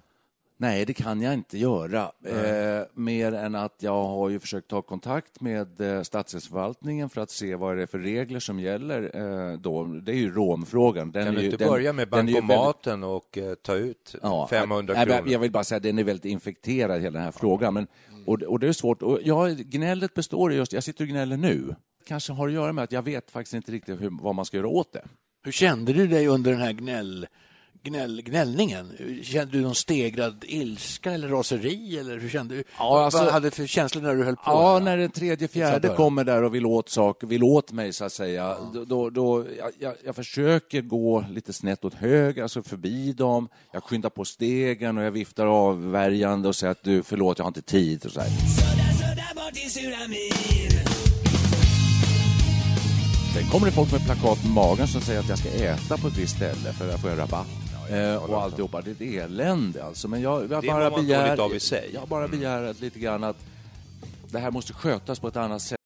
Nej, 0.64 0.86
det 0.86 0.94
kan 0.94 1.22
jag 1.22 1.34
inte 1.34 1.58
göra. 1.58 2.02
Eh, 2.26 2.86
mer 2.94 3.34
än 3.34 3.56
att 3.56 3.76
jag 3.80 4.04
har 4.04 4.30
ju 4.30 4.40
försökt 4.40 4.68
ta 4.68 4.82
kontakt 4.82 5.42
med 5.42 5.82
eh, 5.82 6.02
stadsrättsförvaltningen 6.02 7.10
för 7.10 7.22
att 7.22 7.32
se 7.32 7.56
vad 7.56 7.78
det 7.78 7.82
är 7.82 7.88
för 7.88 8.00
regler 8.00 8.40
som 8.40 8.60
gäller. 8.60 9.12
Eh, 9.52 9.58
då. 9.60 9.84
Det 9.84 10.12
är 10.12 10.16
ju 10.16 10.32
romfrågan. 10.32 11.12
Den 11.12 11.26
kan 11.26 11.34
du 11.36 11.40
ju, 11.40 11.46
inte 11.46 11.58
den, 11.58 11.68
börja 11.68 11.94
med 11.94 12.06
ju 12.08 12.10
väldigt- 12.10 12.36
bankomaten 12.36 13.04
och 13.04 13.38
eh, 13.38 13.54
ta 13.54 13.76
ut 13.76 14.16
Ja, 14.22 14.48
500 14.50 14.94
nej, 14.94 15.06
men 15.08 15.18
kronor? 15.18 15.32
Jag 15.34 15.40
vill 15.40 15.52
bara 15.52 15.64
säga 15.64 15.78
att 15.78 15.84
den 15.84 16.00
är 16.00 16.04
väldigt 16.04 16.26
infekterad, 16.26 17.02
hela 17.02 17.14
den 17.14 17.24
här 17.24 17.32
frågan. 17.32 17.74
Men, 17.74 17.88
och, 18.26 18.42
och 18.42 18.60
det 18.60 18.68
är 18.68 18.74
svårt. 18.74 19.02
Och 19.02 19.20
ja, 19.24 19.48
gnället 19.48 20.14
består 20.14 20.54
i 20.54 20.56
just, 20.56 20.74
jag 20.74 20.84
sitter 20.84 21.04
och 21.04 21.08
gnäller 21.10 21.38
nu. 21.38 21.76
Kanske 22.08 22.34
har 22.34 22.48
att 22.48 22.54
göra 22.54 22.74
med 22.74 22.84
att 22.84 22.92
jag 22.92 23.02
vet 23.02 23.32
faktiskt 23.32 23.54
inte 23.54 23.72
riktigt 23.72 24.02
hur, 24.02 24.10
vad 24.22 24.36
man 24.36 24.46
ska 24.46 24.58
göra 24.58 24.68
åt 24.68 24.94
det. 24.94 25.04
Hur 25.44 25.52
kände 25.52 25.94
du 25.94 26.08
dig 26.08 26.28
under 26.28 26.52
den 26.52 26.62
här 26.62 26.74
gnäll, 26.74 27.28
gnäll, 27.84 28.22
gnällningen? 28.22 28.92
Kände 29.24 29.52
du 29.58 29.62
någon 29.62 29.76
stegrad 29.76 30.44
ilska 30.48 31.12
eller 31.12 31.28
raseri? 31.28 31.98
Eller 32.00 32.18
hur 32.20 32.30
kände 32.30 32.56
du? 32.56 32.64
Ja, 32.78 33.04
alltså- 33.06 33.24
Vad 33.24 33.32
hade 33.34 33.48
du 33.48 33.52
för 33.52 33.68
känslor 33.68 34.02
när 34.02 34.16
du 34.16 34.24
höll 34.24 34.36
på? 34.36 34.42
Ja, 34.46 34.80
när 34.84 34.98
den 34.98 35.12
tredje, 35.12 35.48
fjärde 35.48 35.88
kommer 35.90 36.24
där 36.24 36.44
och 36.44 36.56
vill 36.56 36.66
åt, 36.66 36.90
sak, 36.90 37.24
vill 37.24 37.44
åt 37.44 37.72
mig, 37.72 37.94
så 37.94 38.06
att 38.06 38.14
säga, 38.14 38.58
då, 38.74 38.86
då, 38.86 39.10
då 39.10 39.46
jag, 39.58 39.72
jag, 39.80 39.94
jag 40.06 40.16
försöker 40.16 40.82
gå 40.82 41.26
lite 41.30 41.54
snett 41.54 41.86
åt 41.86 41.94
höger, 41.94 42.44
alltså 42.44 42.64
förbi 42.64 43.14
dem. 43.14 43.50
Jag 43.72 43.84
skyndar 43.84 44.10
på 44.10 44.26
stegen 44.26 44.98
och 44.98 45.04
jag 45.04 45.12
viftar 45.12 45.46
avvärjande 45.46 46.48
och 46.48 46.56
säger 46.56 46.72
att 46.72 46.84
du, 46.84 47.04
förlåt, 47.04 47.38
jag 47.38 47.46
har 47.46 47.50
inte 47.50 47.62
tid. 47.62 48.06
Och 48.06 48.12
så 48.12 48.20
här. 48.22 48.30
Sen 53.34 53.50
kommer 53.52 53.66
det 53.66 53.72
folk 53.72 53.92
med 53.92 54.06
plakat 54.06 54.42
på 54.42 54.48
magen 54.48 54.88
som 54.88 55.02
säger 55.02 55.20
att 55.20 55.30
jag 55.30 55.38
ska 55.38 55.50
äta 55.50 55.98
på 55.98 56.08
ett 56.08 56.18
visst 56.18 56.36
ställe 56.36 56.74
för 56.74 56.90
att 56.94 57.02
få 57.02 57.08
en 57.08 57.18
rabatt. 57.18 57.63
Eh, 57.94 58.24
och 58.24 58.42
alltihopa. 58.42 58.82
Det 58.82 58.90
är 58.90 58.94
ett 58.94 59.32
elände 59.32 59.84
alltså. 59.84 60.08
Men 60.08 60.22
jag, 60.22 60.52
jag 60.52 60.64
bara 60.66 60.90
begär, 60.90 61.40
av 61.42 61.56
i 61.56 61.60
sig. 61.60 61.90
jag 61.94 62.08
bara 62.08 62.28
begär 62.28 62.64
att 62.64 62.82
lite 62.82 63.00
grann 63.00 63.24
att 63.24 63.38
det 64.32 64.40
här 64.40 64.52
måste 64.52 64.74
skötas 64.74 65.20
på 65.20 65.28
ett 65.28 65.36
annat 65.36 65.62
sätt. 65.62 65.78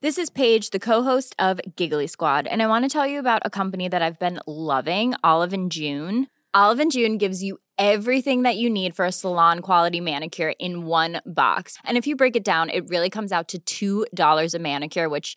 This 0.00 0.18
is 0.18 0.30
Paige, 0.30 0.70
the 0.70 0.78
co-host 0.78 1.34
of 1.38 1.60
Giggly 1.76 2.06
Squad, 2.06 2.46
and 2.46 2.62
I 2.62 2.66
want 2.66 2.84
to 2.84 2.98
tell 2.98 3.10
you 3.10 3.18
about 3.18 3.42
a 3.44 3.50
company 3.50 3.88
that 3.88 4.00
I've 4.00 4.18
been 4.18 4.40
loving, 4.46 5.14
Olive 5.24 5.52
and 5.52 5.74
June. 5.74 6.26
Olive 6.54 6.80
and 6.82 6.92
June 6.92 7.18
gives 7.18 7.42
you 7.42 7.58
everything 7.78 8.42
that 8.44 8.56
you 8.56 8.70
need 8.70 8.94
for 8.94 9.04
a 9.04 9.12
salon 9.12 9.60
quality 9.60 10.00
manicure 10.00 10.52
in 10.58 10.86
one 10.86 11.20
box. 11.26 11.78
And 11.84 11.98
if 11.98 12.06
you 12.06 12.16
break 12.16 12.36
it 12.36 12.44
down, 12.44 12.70
it 12.70 12.88
really 12.88 13.10
comes 13.10 13.32
out 13.32 13.54
to 13.66 14.06
$2 14.06 14.54
a 14.54 14.58
manicure, 14.58 15.08
which 15.08 15.36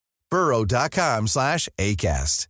burrow.com 0.31 1.27
slash 1.27 1.69
ACAST. 1.77 2.47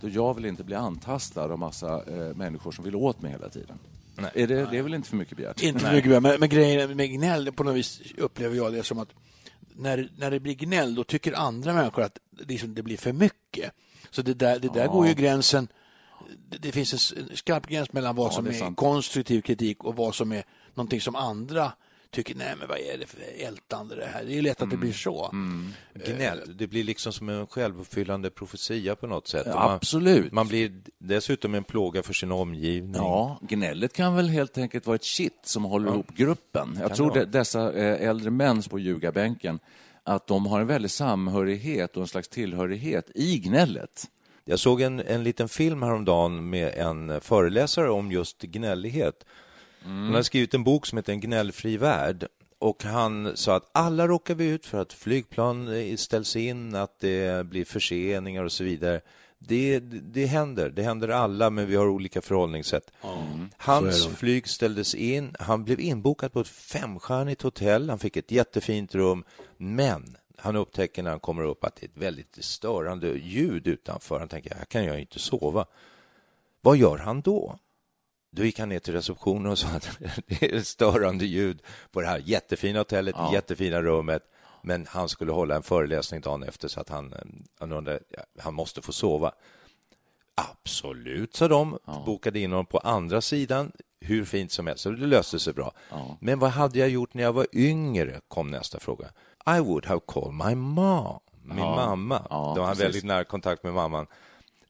Jag 0.00 0.34
vill 0.34 0.44
inte 0.46 0.64
bli 0.64 0.74
antastad 0.74 1.44
av 1.44 1.58
massa 1.58 2.02
eh, 2.06 2.34
människor 2.36 2.72
som 2.72 2.84
vill 2.84 2.96
åt 2.96 3.22
mig 3.22 3.32
hela 3.32 3.48
tiden. 3.48 3.78
Är 4.34 4.46
det, 4.46 4.66
det 4.70 4.78
är 4.78 4.82
väl 4.82 4.94
inte 4.94 5.08
för 5.08 5.16
mycket 5.16 5.36
begärt? 5.36 5.62
Inte 5.62 5.80
för 5.80 5.92
mycket, 5.92 6.22
men, 6.22 6.40
men 6.40 6.48
grejen 6.48 6.96
med 6.96 7.10
gnäll, 7.10 7.52
på 7.52 7.64
något 7.64 7.76
vis 7.76 8.00
upplever 8.16 8.56
jag 8.56 8.72
det 8.72 8.82
som 8.82 8.98
att 8.98 9.08
när, 9.76 10.10
när 10.16 10.30
det 10.30 10.40
blir 10.40 10.54
gnäll, 10.54 10.94
då 10.94 11.04
tycker 11.04 11.32
andra 11.32 11.74
människor 11.74 12.02
att 12.02 12.18
det, 12.30 12.44
liksom, 12.44 12.74
det 12.74 12.82
blir 12.82 12.96
för 12.96 13.12
mycket. 13.12 13.72
Så 14.10 14.22
det 14.22 14.34
där, 14.34 14.58
det 14.58 14.68
där 14.74 14.86
går 14.86 15.06
ju 15.06 15.14
gränsen, 15.14 15.68
det, 16.48 16.58
det 16.58 16.72
finns 16.72 17.12
en 17.12 17.36
skarp 17.36 17.66
gräns 17.66 17.92
mellan 17.92 18.16
vad 18.16 18.26
Ja, 18.26 18.30
som 18.32 18.46
är, 18.46 18.50
är 18.50 18.74
konstruktiv 18.74 19.40
kritik 19.40 19.84
och 19.84 19.96
vad 19.96 20.14
som 20.14 20.32
är 20.32 20.44
någonting 20.74 21.00
som 21.00 21.16
andra 21.16 21.72
tycker, 22.10 22.34
nej 22.34 22.54
men 22.58 22.68
vad 22.68 22.78
är 22.78 22.98
det 22.98 23.06
för 23.06 23.18
ältande 23.38 23.94
det 23.96 24.06
här? 24.06 24.24
Det 24.24 24.32
är 24.32 24.34
ju 24.34 24.42
lätt 24.42 24.62
att 24.62 24.70
det 24.70 24.76
Mm. 24.76 24.80
blir 24.80 24.92
så. 24.92 25.30
Gnäll, 26.06 26.56
det 26.58 26.66
blir 26.66 26.84
liksom 26.84 27.12
som 27.12 27.28
en 27.28 27.46
självuppfyllande 27.46 28.30
profetia 28.30 28.96
på 28.96 29.06
något 29.06 29.28
sätt. 29.28 29.42
Ja, 29.46 29.52
Och 29.54 29.60
man, 29.60 29.74
absolut. 29.74 30.32
Man 30.32 30.48
blir 30.48 30.72
dessutom 30.98 31.54
en 31.54 31.64
plåga 31.64 32.02
för 32.02 32.12
sin 32.12 32.32
omgivning. 32.32 32.94
Ja, 32.94 33.38
gnället 33.42 33.92
kan 33.92 34.14
väl 34.16 34.28
helt 34.28 34.58
enkelt 34.58 34.86
vara 34.86 34.94
ett 34.94 35.04
kitt 35.04 35.40
som 35.42 35.64
håller 35.64 35.88
ihop 35.92 36.10
gruppen. 36.16 36.76
Jag 36.80 36.88
Kan 36.88 36.96
tror 36.96 37.14
det 37.14 37.20
de, 37.24 37.38
dessa 37.38 37.72
eh, 37.72 38.08
äldre 38.08 38.30
män 38.30 38.62
på 38.62 38.78
ljugarbänken 38.78 39.58
att 40.04 40.26
de 40.26 40.46
har 40.46 40.60
en 40.60 40.66
väldig 40.66 40.90
samhörighet 40.90 41.96
och 41.96 42.02
en 42.02 42.08
slags 42.08 42.28
tillhörighet 42.28 43.10
i 43.14 43.38
gnället. 43.38 44.04
Jag 44.44 44.58
såg 44.58 44.80
en, 44.80 45.00
en 45.00 45.22
liten 45.24 45.48
film 45.48 45.82
häromdagen 45.82 46.50
med 46.50 46.74
en 46.74 47.20
föreläsare 47.20 47.90
om 47.90 48.12
just 48.12 48.42
gnällighet. 48.42 49.24
Han 49.84 50.14
har 50.14 50.22
skrivit 50.22 50.54
en 50.54 50.64
bok 50.64 50.86
som 50.86 50.98
heter 50.98 51.12
En 51.12 51.20
gnällfri 51.20 51.76
värld. 51.76 52.26
Och 52.58 52.84
han 52.84 53.36
sa 53.36 53.56
att 53.56 53.70
alla 53.72 54.06
råkar 54.08 54.34
vi 54.34 54.48
ut 54.48 54.66
för 54.66 54.78
att 54.78 54.92
flygplan 54.92 55.68
eh, 55.68 55.96
ställs 55.96 56.36
in, 56.36 56.74
att 56.74 57.00
det 57.00 57.46
blir 57.46 57.64
förseningar 57.64 58.44
och 58.44 58.52
så 58.52 58.64
vidare. 58.64 59.00
Det, 59.38 59.78
det 59.80 60.26
händer, 60.26 60.70
det 60.70 60.82
händer 60.82 61.08
alla, 61.08 61.50
men 61.50 61.66
vi 61.66 61.76
har 61.76 61.88
olika 61.88 62.22
förhållningssätt. 62.22 62.90
Hans 63.56 64.06
flyg 64.06 64.48
ställdes 64.48 64.94
in, 64.94 65.34
han 65.38 65.64
blev 65.64 65.80
inbokad 65.80 66.32
på 66.32 66.40
ett 66.40 66.48
femstjärnigt 66.48 67.42
hotell, 67.42 67.90
han 67.90 67.98
fick 67.98 68.16
ett 68.16 68.30
jättefint 68.30 68.94
rum, 68.94 69.24
men 69.56 70.16
han 70.36 70.56
upptäcker 70.56 71.02
när 71.02 71.10
han 71.10 71.20
kommer 71.20 71.42
upp 71.42 71.64
att 71.64 71.76
det 71.76 71.86
är 71.86 71.88
ett 71.88 71.96
väldigt 71.96 72.44
störande 72.44 73.08
ljud 73.08 73.66
utanför. 73.66 74.18
Han 74.18 74.28
tänker, 74.28 74.54
här 74.54 74.64
kan 74.64 74.84
jag 74.84 75.00
inte 75.00 75.18
sova. 75.18 75.66
Vad 76.60 76.76
gör 76.76 76.98
han 76.98 77.20
då? 77.20 77.58
Då 78.38 78.44
gick 78.44 78.58
han 78.58 78.68
ner 78.68 78.78
till 78.78 78.94
receptionen 78.94 79.52
och 79.52 79.58
sa 79.58 79.68
att 79.68 79.88
det 80.26 80.42
är 80.54 80.60
störande 80.60 81.26
ljud 81.26 81.62
på 81.90 82.00
det 82.00 82.06
här 82.06 82.22
jättefina 82.24 82.78
hotellet, 82.80 83.14
Ja. 83.18 83.32
jättefina 83.32 83.82
rummet. 83.82 84.22
Men 84.62 84.86
han 84.90 85.08
skulle 85.08 85.32
hålla 85.32 85.56
en 85.56 85.62
föreläsning 85.62 86.20
dagen 86.20 86.42
efter 86.42 86.68
så 86.68 86.80
att 86.80 86.88
han, 86.88 87.12
eh, 87.12 87.18
han, 87.58 87.72
undrade, 87.72 88.00
ja, 88.10 88.20
han 88.42 88.54
måste 88.54 88.82
få 88.82 88.92
sova. 88.92 89.32
Absolut, 90.34 91.36
sa 91.36 91.48
de. 91.48 91.78
Bokade 92.06 92.38
in 92.40 92.50
honom 92.52 92.66
på 92.66 92.78
andra 92.78 93.20
sidan, 93.20 93.72
hur 94.00 94.24
fint 94.24 94.52
som 94.52 94.66
helst. 94.66 94.82
Så 94.82 94.90
det 94.90 95.06
löste 95.06 95.38
sig 95.38 95.52
bra. 95.52 95.72
Men 96.20 96.38
vad 96.38 96.50
hade 96.50 96.78
jag 96.78 96.88
gjort 96.88 97.14
när 97.14 97.22
jag 97.22 97.32
var 97.32 97.46
yngre? 97.52 98.20
kom 98.28 98.50
nästa 98.50 98.80
fråga. 98.80 99.06
I 99.56 99.60
would 99.60 99.86
have 99.86 100.00
called 100.06 100.34
my 100.34 100.54
mom. 100.54 101.18
Min 101.42 101.58
Ja. 101.58 101.74
mamma. 101.76 102.26
Ja, 102.30 102.52
de 102.56 102.66
har 102.66 102.74
väldigt 102.74 103.04
nära 103.04 103.24
kontakt 103.24 103.62
med 103.62 103.72
mamman. 103.74 104.06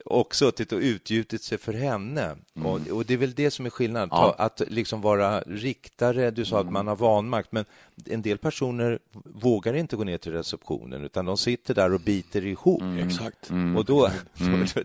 Och 0.04 0.34
suttit 0.34 0.72
och 0.72 0.78
utgjutit 0.78 1.42
sig 1.42 1.58
för 1.58 1.72
henne. 1.72 2.37
Och, 2.64 2.80
och 2.90 3.04
det 3.04 3.14
är 3.14 3.18
väl 3.18 3.34
det 3.34 3.50
som 3.50 3.66
är 3.66 3.70
skillnaden. 3.70 4.08
Mm. 4.08 4.18
Ja. 4.22 4.34
Mm. 4.34 4.46
Att 4.46 4.62
liksom 4.68 5.00
vara 5.00 5.40
riktare. 5.40 6.30
Du 6.30 6.44
sa 6.44 6.61
att 6.61 6.72
man 6.72 6.87
har 6.87 6.96
vanmakt, 6.96 7.52
men 7.52 7.64
en 8.06 8.22
del 8.22 8.38
personer 8.38 8.98
vågar 9.24 9.74
inte 9.74 9.96
gå 9.96 10.04
ner 10.04 10.18
till 10.18 10.32
receptionen, 10.32 11.04
utan 11.04 11.24
de 11.26 11.37
sitter 11.38 11.74
där 11.74 11.92
och 11.92 12.00
biter 12.00 12.46
ihop. 12.46 12.82
Exakt. 13.06 13.50
Och 13.76 13.84
då, 13.84 14.11
det 14.34 14.44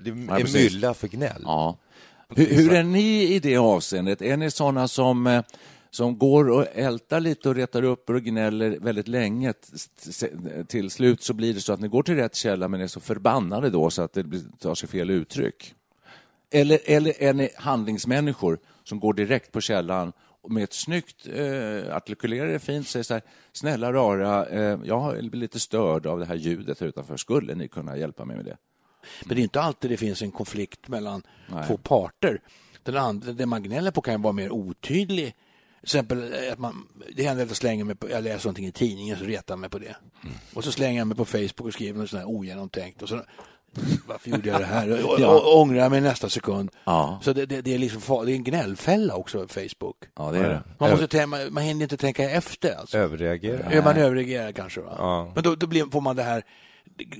Mm. 0.10 0.26
Ja, 0.30 0.36
är 0.38 0.42
precis. 0.42 0.74
mylla 0.74 0.94
för 0.94 1.08
gnäll. 1.08 1.42
Ja. 1.44 1.78
Hur, 2.36 2.46
hur 2.46 2.74
är 2.74 2.84
ni 2.84 3.24
i 3.24 3.40
det 3.40 3.58
avseendet? 3.58 4.22
Är 4.22 4.38
ni 4.38 4.52
sådana 4.52 4.88
som, 4.88 5.28
eh, 5.28 5.44
som 5.94 6.18
går 6.18 6.50
och 6.50 6.66
ältar 6.74 7.20
lite 7.20 7.50
och 7.50 7.56
retar 7.56 7.84
upp 7.84 8.10
och 8.10 8.22
gnäller 8.22 8.80
väldigt 8.80 9.08
länge? 9.08 9.54
Till 10.68 10.90
slut 10.90 11.24
så 11.24 11.34
blir 11.34 11.54
det 11.54 11.62
så 11.62 11.74
att 11.74 11.80
ni 11.80 11.88
går 11.88 12.04
till 12.04 12.16
rätt 12.16 12.36
källa 12.36 12.68
men 12.68 12.82
är 12.82 12.88
så 12.88 13.00
förbannade 13.00 13.70
då 13.70 13.90
så 13.90 14.02
att 14.02 14.14
det 14.14 14.26
tar 14.60 14.76
sig 14.76 14.90
fel 14.90 15.10
uttryck. 15.10 15.76
Eller, 16.52 16.80
eller 16.86 17.24
är 17.24 17.34
ni 17.34 17.50
handlingsmänniskor 17.56 18.60
som 18.84 19.00
går 19.00 19.14
direkt 19.14 19.52
på 19.52 19.62
källan 19.62 20.14
med 20.48 20.64
ett 20.64 20.74
snyggt, 20.74 21.28
eh, 21.28 21.96
artikulerar 21.96 22.48
det 22.48 22.60
fint, 22.60 22.88
säger 22.88 23.04
så 23.04 23.14
här, 23.14 23.24
snälla 23.54 23.94
rara, 23.94 24.46
eh, 24.46 24.80
jag 24.84 25.30
blir 25.30 25.40
lite 25.40 25.60
störd 25.60 26.06
av 26.06 26.20
det 26.20 26.26
här 26.26 26.36
ljudet 26.36 26.80
här 26.80 26.88
utanför, 26.88 27.18
skulle 27.18 27.56
ni 27.56 27.68
kunna 27.68 27.98
hjälpa 27.98 28.26
mig 28.26 28.36
med 28.36 28.46
det? 28.46 28.58
Men 29.26 29.36
det 29.36 29.42
är 29.42 29.44
inte 29.44 29.62
alltid 29.62 29.92
det 29.92 29.98
finns 29.98 30.22
en 30.22 30.32
konflikt 30.32 30.88
mellan 30.88 31.24
Nej. 31.48 31.68
två 31.68 31.78
parter. 31.78 32.42
Den 32.84 32.98
andra, 32.98 33.32
det 33.32 33.46
man 33.46 33.64
gnäller 33.64 33.92
på 33.92 34.02
kan 34.02 34.14
ju 34.14 34.22
vara 34.22 34.34
mer 34.34 34.52
otydlig. 34.52 35.36
Till 35.84 35.88
exempel 35.88 36.34
att 36.52 36.60
man, 36.60 36.88
det 37.16 37.24
händer 37.24 37.44
att 37.44 37.50
jag 37.50 37.58
slänger 37.58 37.84
mig 37.84 37.96
på, 37.96 38.10
jag 38.10 38.24
läser 38.24 38.46
någonting 38.46 38.66
i 38.66 38.72
tidningen 38.72 39.18
så 39.18 39.26
retar 39.26 39.56
mig 39.56 39.70
på 39.70 39.80
det. 39.80 39.96
Mm. 40.24 40.36
Och 40.54 40.64
så 40.64 40.72
slänger 40.72 40.98
jag 41.00 41.08
mig 41.08 41.18
på 41.18 41.26
Facebook 41.26 41.62
och 41.62 41.74
skriver 41.74 42.00
något 42.00 42.10
sånt 42.10 42.20
här 42.22 42.30
ogenomtänkt. 42.30 43.02
Och 43.02 43.10
så, 43.10 43.22
varför 44.08 44.30
gjorde 44.30 44.50
jag 44.50 44.62
det 44.62 44.66
här? 44.66 45.06
Och, 45.06 45.16
Ja. 45.20 45.28
och, 45.28 45.62
ångrar 45.62 45.90
mig 45.90 46.02
nästa 46.02 46.30
sekund. 46.30 46.72
Ja. 46.84 47.20
Så 47.24 47.34
det, 47.34 47.46
det, 47.46 47.62
det 47.62 47.74
är 47.74 47.78
liksom 47.78 48.02
far, 48.02 48.26
det 48.26 48.32
är 48.32 48.36
en 48.36 48.44
gnällfälla 48.44 49.16
också, 49.16 49.48
Facebook. 49.48 49.98
Ja, 50.16 50.32
det 50.32 50.38
är 50.40 50.50
det. 50.50 50.64
Man, 50.80 50.90
måste, 50.92 51.08
tänka- 51.08 51.50
man, 51.52 51.64
hinner 51.64 51.84
inte 51.84 51.98
tänka 51.98 52.30
efter. 52.30 52.76
Alltså. 52.76 52.98
Överreagera. 52.98 53.84
Man 53.84 53.98
överreagerar 53.98 54.52
kanske. 54.52 54.82
Va? 54.82 54.96
Ja. 54.98 55.32
Men 55.36 55.44
då, 55.44 55.56
då 55.56 55.68
blir, 55.68 55.86
får 55.92 56.02
man 56.02 56.16
det 56.16 56.24
här 56.24 56.44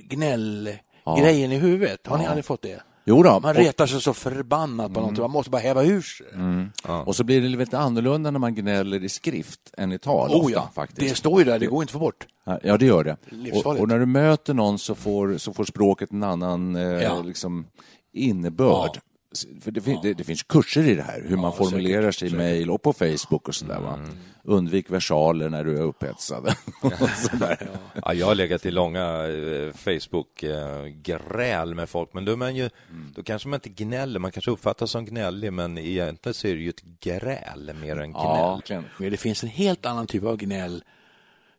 gnällgrejen 0.08 1.52
i 1.52 1.58
huvudet. 1.58 2.06
Har 2.06 2.18
ni 2.18 2.26
aldrig 2.26 2.44
fått 2.44 2.62
det? 2.62 2.82
Jo 3.06 3.22
då. 3.22 3.40
Man 3.40 3.54
retar 3.54 3.86
sig 3.86 4.00
så 4.00 4.14
förbannat 4.14 4.94
på 4.94 5.00
någonting. 5.00 5.22
Man 5.22 5.30
måste 5.30 5.50
bara 5.50 5.62
häva 5.62 5.84
ur 5.84 6.00
sig. 6.02 6.26
Mm. 6.34 6.68
Och 6.84 7.16
så 7.16 7.24
blir 7.24 7.40
det 7.40 7.48
lite 7.48 7.78
annorlunda 7.78 8.30
när 8.30 8.38
man 8.38 8.54
gnäller 8.54 9.04
i 9.04 9.08
skrift 9.08 9.60
än 9.78 9.92
i 9.92 9.98
tal. 9.98 10.30
Oh 10.30 10.36
ofta, 10.36 10.50
ja, 10.52 10.70
faktiskt. 10.74 11.00
det 11.00 11.14
står 11.14 11.38
ju 11.38 11.44
där. 11.44 11.58
Det 11.58 11.66
går 11.66 11.82
inte 11.82 11.90
att 11.90 11.92
få 11.92 11.98
bort. 11.98 12.26
Ja, 12.62 12.76
det 12.76 12.86
gör 12.86 13.04
det. 13.04 13.16
Och, 13.64 13.80
och 13.80 13.88
när 13.88 13.98
du 13.98 14.06
möter 14.06 14.54
någon 14.54 14.78
så 14.78 14.94
får, 14.94 15.38
så 15.38 15.52
får 15.52 15.64
språket 15.64 16.10
en 16.12 16.22
annan 16.22 16.76
eh, 16.76 16.82
Ja. 16.82 17.22
liksom, 17.22 17.66
innebörd. 18.12 19.00
Ja. 19.34 19.60
För 19.60 19.70
det, 19.70 19.80
fin- 19.80 19.98
det, 20.02 20.14
det 20.14 20.24
finns 20.24 20.42
kurser 20.42 20.82
i 20.88 20.94
det 20.94 21.02
här, 21.02 21.24
hur 21.28 21.36
man 21.36 21.44
Ja, 21.44 21.52
formulerar 21.52 22.10
säkert, 22.12 22.18
sig 22.18 22.28
i 22.28 22.32
mejl 22.36 22.70
och 22.70 22.82
på 22.82 22.92
Facebook 22.92 23.48
och 23.48 23.54
sådär. 23.54 23.80
Va? 23.80 23.98
Undvik 24.46 24.90
versaler 24.90 25.48
när 25.48 25.64
du 25.64 25.78
är 25.78 25.82
upphetsad. 25.82 26.54
sådär. 27.30 27.68
Ja, 28.04 28.14
jag 28.14 28.26
har 28.26 28.34
legat 28.34 28.66
i 28.66 28.70
långa 28.70 29.26
eh, 29.26 29.72
Facebook-gräl 29.72 31.74
med 31.74 31.88
folk, 31.88 32.14
men 32.14 32.24
då, 32.24 32.36
man 32.36 32.56
ju, 32.56 32.70
då 33.14 33.22
kanske 33.22 33.48
man 33.48 33.56
inte 33.56 33.68
gnäller, 33.84 34.20
man 34.20 34.32
kanske 34.32 34.50
uppfattas 34.50 34.90
som 34.90 35.04
gnällig, 35.04 35.52
men 35.52 35.78
egentligen 35.78 36.34
så 36.34 36.48
är 36.48 36.54
det 36.54 36.60
ju 36.60 36.68
ett 36.68 36.82
gräl 37.00 37.72
mer 37.80 37.96
än 37.96 38.12
gnäll. 38.12 38.60
Ja. 38.68 38.82
Men 38.98 39.10
det 39.10 39.16
finns 39.16 39.42
en 39.42 39.48
helt 39.48 39.86
annan 39.86 40.06
typ 40.06 40.24
av 40.24 40.36
gnäll 40.36 40.84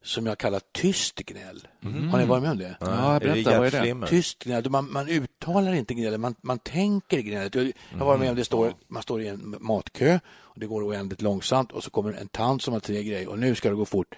som 0.05 0.25
jag 0.25 0.37
kallar 0.37 0.61
tyst 0.71 1.15
gnäll. 1.15 1.67
Har 2.11 2.19
ni 2.19 2.25
varit 2.25 2.41
med 2.43 2.51
om 2.51 2.57
det? 2.57 2.77
Ja, 2.79 3.15
Är 3.15 3.19
berätta, 3.19 3.59
vad 3.59 3.73
är 3.73 3.95
det? 3.95 4.07
Tyst 4.07 4.43
gnäll, 4.43 4.69
man, 4.69 4.91
man 4.91 5.09
uttalar 5.09 5.73
inte 5.73 5.93
gnället, 5.93 6.19
man, 6.19 6.35
man 6.41 6.59
tänker 6.59 7.19
gnället. 7.19 7.55
Jag 7.55 7.65
jag 7.91 7.99
har 7.99 8.05
varit 8.05 8.19
med 8.19 8.29
om 8.29 8.35
det 8.35 8.45
står, 8.45 8.73
man 8.87 9.03
står 9.03 9.21
i 9.21 9.27
en 9.27 9.55
matkö 9.59 10.19
och 10.27 10.59
det 10.59 10.67
går 10.67 10.87
oändligt 10.87 11.21
långsamt 11.21 11.71
och 11.71 11.83
så 11.83 11.89
kommer 11.89 12.13
en 12.13 12.27
tant 12.27 12.61
som 12.61 12.73
har 12.73 12.79
tre 12.79 13.03
grejer 13.03 13.27
och 13.27 13.39
nu 13.39 13.55
ska 13.55 13.69
det 13.69 13.75
gå 13.75 13.85
fort. 13.85 14.15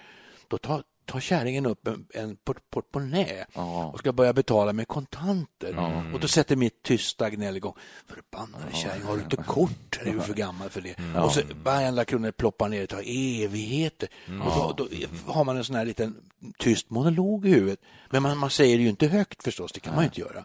Då 0.48 0.58
tar, 0.58 0.82
tar 1.08 1.20
kärringen 1.20 1.66
upp 1.66 1.86
en, 1.88 2.06
en 2.14 2.36
port- 2.36 2.70
portmonnä 2.70 3.44
Ja. 3.54 3.84
och 3.86 3.98
ska 3.98 4.12
börja 4.12 4.32
betala 4.32 4.72
med 4.72 4.88
kontanter. 4.88 5.74
Och 6.14 6.20
då 6.20 6.28
sätter 6.28 6.56
mitt 6.56 6.82
tysta 6.82 7.30
gnäll 7.30 7.56
igång. 7.56 7.74
Förbannade 8.06 8.72
kärring, 8.72 9.02
har 9.02 9.16
du 9.16 9.22
inte 9.22 9.36
kort? 9.36 9.98
Är 10.04 10.12
du 10.12 10.20
för 10.20 10.34
gammal 10.34 10.68
för 10.70 10.80
det? 10.80 10.94
Och 11.20 11.32
så 11.32 11.40
varenda 11.64 12.04
krona 12.04 12.32
ploppar 12.32 12.68
ner, 12.68 12.80
det 12.80 12.86
tar 12.86 13.02
evigheter. 13.44 14.08
Och 14.44 14.76
då, 14.76 14.88
då 15.26 15.32
har 15.32 15.44
man 15.44 15.56
en 15.56 15.64
sån 15.64 15.76
här 15.76 15.84
liten 15.84 16.16
tyst 16.58 16.90
monolog 16.90 17.46
i 17.46 17.50
huvudet. 17.50 17.80
Men 18.10 18.22
man, 18.22 18.38
man 18.38 18.50
säger 18.50 18.76
det 18.76 18.82
ju 18.82 18.88
inte 18.88 19.06
högt 19.06 19.42
förstås, 19.42 19.72
det 19.72 19.80
kan 19.80 19.94
man 19.94 20.04
ju 20.04 20.06
inte 20.08 20.20
göra. 20.20 20.44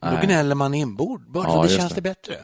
Då 0.00 0.26
gnäller 0.26 0.54
man 0.54 0.74
inbord, 0.74 1.30
bara 1.30 1.44
Ja, 1.48 1.52
så 1.54 1.62
det 1.62 1.68
känns 1.68 1.92
det 1.92 2.02
bättre. 2.02 2.34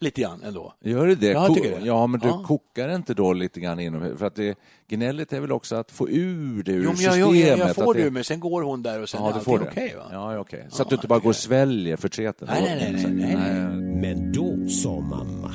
Lite 0.00 0.20
grann 0.20 0.42
ändå. 0.44 0.74
Gör 0.80 1.06
det 1.06 1.14
det? 1.14 1.26
Ja, 1.26 1.46
jag 1.46 1.54
tycker 1.54 1.80
det. 1.80 1.86
Ja, 1.86 2.06
men 2.06 2.20
du 2.20 2.28
Ja. 2.28 2.44
kokar 2.46 2.94
inte 2.94 3.14
då 3.14 3.32
lite 3.32 3.60
grann 3.60 3.80
inom... 3.80 4.16
För 4.18 4.26
att 4.26 4.34
det, 4.34 4.58
gnället 4.88 5.32
är 5.32 5.40
väl 5.40 5.52
också 5.52 5.76
att 5.76 5.90
få 5.90 6.08
ur 6.08 6.62
det 6.62 6.72
ur 6.72 6.82
Jo, 6.82 6.88
men 6.88 6.96
systemet. 6.96 7.18
jag, 7.20 7.36
jag, 7.36 7.58
jag 7.58 7.68
att 7.70 7.74
får 7.76 7.94
det- 7.94 8.02
det, 8.04 8.10
men 8.10 8.24
sen 8.24 8.40
går 8.40 8.62
hon 8.62 8.82
där 8.82 9.02
och 9.02 9.08
sen 9.08 9.20
Ja, 9.22 9.30
är 9.30 9.34
allting 9.34 9.58
okej. 9.60 9.94
va? 9.96 10.02
Ja, 10.12 10.38
okej. 10.38 10.66
Så 10.68 10.80
Ja, 10.80 10.84
att 10.84 10.88
du 10.90 10.94
inte 10.94 11.04
jag 11.04 11.08
bara 11.08 11.18
går 11.18 11.28
och 11.30 11.36
sväljer 11.36 11.96
förtreten. 11.96 12.48
Nej, 12.50 12.62
nej, 12.80 12.92
nej, 12.92 13.14
nej, 13.14 13.34
nej. 13.36 13.76
Men 14.00 14.32
då 14.32 14.68
sa 14.68 15.00
mamma. 15.00 15.52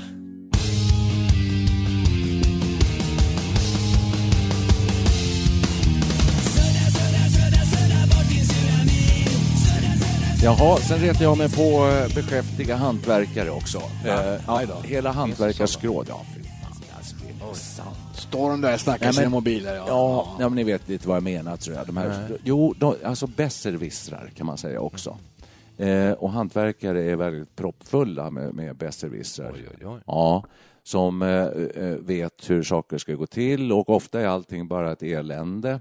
Jaha, 10.44 10.78
sen 10.78 11.00
retar 11.00 11.24
jag 11.24 11.38
mig 11.38 11.50
på 11.56 11.62
eh, 11.62 12.16
beskäftiga 12.16 12.76
hantverkare 12.76 13.50
också. 13.50 13.78
Eh, 14.06 14.42
ja, 14.48 14.62
då. 14.68 14.88
hela 14.88 15.12
hantverkarsskråd. 15.12 16.06
Ja, 16.10 16.22
fy 16.36 16.44
fan, 16.44 16.72
alltså, 16.98 17.16
det 17.16 17.46
är 17.50 17.54
sant. 17.54 17.98
Står 18.16 18.50
de 18.50 18.62
där 18.62 18.74
och 18.74 18.80
snackar 18.80 19.06
Ja, 19.06 19.12
sina 19.14 19.24
men- 19.26 19.32
mobiler? 19.32 19.76
Ja. 19.76 19.84
Ja, 19.88 20.28
ja, 20.40 20.50
men 20.50 20.56
ni 20.56 20.64
vet 20.64 20.90
lite 20.90 21.08
vad 21.08 21.18
jag 21.18 21.24
menar 21.24 21.58
tror 21.58 21.76
jag. 21.76 21.88
De 21.88 21.98
här, 21.98 22.38
jo, 22.44 22.74
de, 22.78 22.96
alltså 23.04 23.28
besserwissrar 23.28 24.32
kan 24.36 24.46
man 24.46 24.58
säga 24.58 24.80
också. 24.82 25.18
Eh, 25.78 26.12
och 26.12 26.32
hantverkare 26.32 27.04
är 27.04 27.16
väldigt 27.16 27.56
proppfulla 27.56 28.30
med, 28.30 28.54
med 28.54 28.76
besserwissrar. 28.76 29.54
Ja, 30.06 30.44
som 30.84 31.22
eh, 31.22 31.30
eh, 31.86 31.96
vet 32.00 32.50
hur 32.50 32.64
saker 32.64 32.98
ska 32.98 33.14
gå 33.14 33.28
till 33.28 33.72
och 33.72 33.90
ofta 33.90 34.22
är 34.22 34.28
allting 34.28 34.68
bara 34.68 34.92
ett 34.92 35.04
elände. 35.04 35.80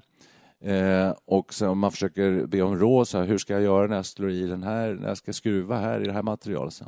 Eh, 0.60 1.14
och 1.24 1.54
så 1.54 1.68
om 1.68 1.78
man 1.78 1.92
försöker 1.92 2.46
be 2.46 2.62
om 2.62 2.78
råd, 2.78 3.08
så 3.08 3.18
här, 3.18 3.24
hur 3.24 3.38
ska 3.38 3.52
jag 3.52 3.62
göra 3.62 3.86
när 3.86 3.96
jag 3.96 4.06
slår 4.06 4.30
i 4.30 4.46
den 4.46 4.62
här, 4.62 4.94
när 4.94 5.08
jag 5.08 5.16
ska 5.16 5.32
skruva 5.32 5.78
här 5.78 6.00
i 6.00 6.04
det 6.04 6.12
här 6.12 6.22
materialet? 6.22 6.74
Så, 6.74 6.84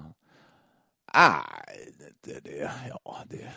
Nej, 1.15 1.93
det, 2.25 2.41
det, 2.45 2.71
ja, 2.89 3.17
det, 3.29 3.53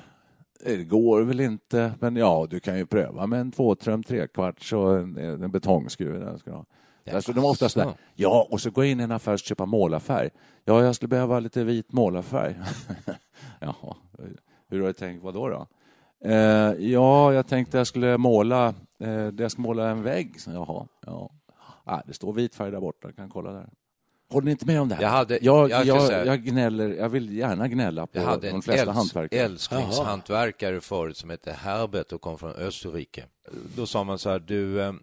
det 0.75 0.83
går 0.83 1.21
väl 1.21 1.39
inte, 1.39 1.93
men 1.99 2.15
ja, 2.15 2.47
du 2.49 2.59
kan 2.59 2.77
ju 2.77 2.85
pröva 2.85 3.27
med 3.27 3.41
en 3.41 3.51
tvåtröm, 3.51 4.03
trekvarts 4.03 4.73
och 4.73 4.97
en, 4.97 5.17
en 5.17 5.51
betongskruv. 5.51 6.19
Där 6.19 6.37
ska 6.37 6.51
ha. 6.51 6.65
Alltså, 7.13 7.33
de 7.33 7.43
är 7.43 7.49
ofta 7.49 7.69
sådär, 7.69 7.93
ja, 8.15 8.47
och 8.51 8.61
så 8.61 8.71
går 8.71 8.83
jag 8.83 8.91
in 8.91 8.99
i 8.99 9.03
en 9.03 9.11
affär 9.11 9.33
och 9.33 9.39
köpa 9.39 9.65
målarfärg. 9.65 10.29
Ja, 10.63 10.83
jag 10.83 10.95
skulle 10.95 11.09
behöva 11.09 11.39
lite 11.39 11.63
vit 11.63 11.91
målarfärg. 11.91 12.55
Jaha, 13.59 13.95
hur 14.67 14.79
har 14.79 14.87
du 14.87 14.93
tänkt, 14.93 15.23
vad 15.23 15.33
då? 15.33 15.49
då? 15.49 15.67
Eh, 16.25 16.33
ja, 16.91 17.33
jag 17.33 17.47
tänkte 17.47 17.77
jag 17.77 17.87
skulle 17.87 18.17
måla, 18.17 18.73
eh, 18.99 19.09
jag 19.37 19.51
ska 19.51 19.61
måla 19.61 19.89
en 19.89 20.03
vägg. 20.03 20.35
Jaha, 20.47 20.87
ja. 21.05 21.29
Ah, 21.83 22.01
det 22.05 22.13
står 22.13 22.33
vit 22.33 22.55
färg 22.55 22.71
där 22.71 22.79
borta, 22.79 22.97
jag 23.07 23.15
kan 23.15 23.29
kolla 23.29 23.51
där. 23.51 23.69
Håller 24.29 24.45
ni 24.45 24.51
inte 24.51 24.65
med 24.65 24.81
om 24.81 24.89
det 24.89 24.95
här? 24.95 25.01
Jag 25.01 25.09
hade- 25.09 25.39
jag, 25.41 25.69
jag 25.69 25.85
jag, 25.85 26.25
jag 26.27 26.43
gnäller, 26.43 26.89
jag 26.89 27.09
vill 27.09 27.37
gärna 27.37 27.67
gnälla 27.67 28.07
på 28.07 28.17
Jag 28.17 28.23
hade 28.25 28.47
de 28.47 28.55
en 28.55 28.61
flesta 28.61 28.81
älsk, 28.81 28.95
hantverkare. 28.95 29.39
älsklingshantverkare 29.41 30.81
förut 30.81 31.17
som 31.17 31.29
hette 31.29 31.51
Herbert 31.51 32.11
och 32.11 32.21
kom 32.21 32.37
från 32.37 32.51
Österrike. 32.51 33.25
Då 33.75 33.85
sa 33.85 34.03
man 34.03 34.19
så 34.19 34.29
här, 34.29 34.39
du, 34.39 34.81
eh, 34.81 34.93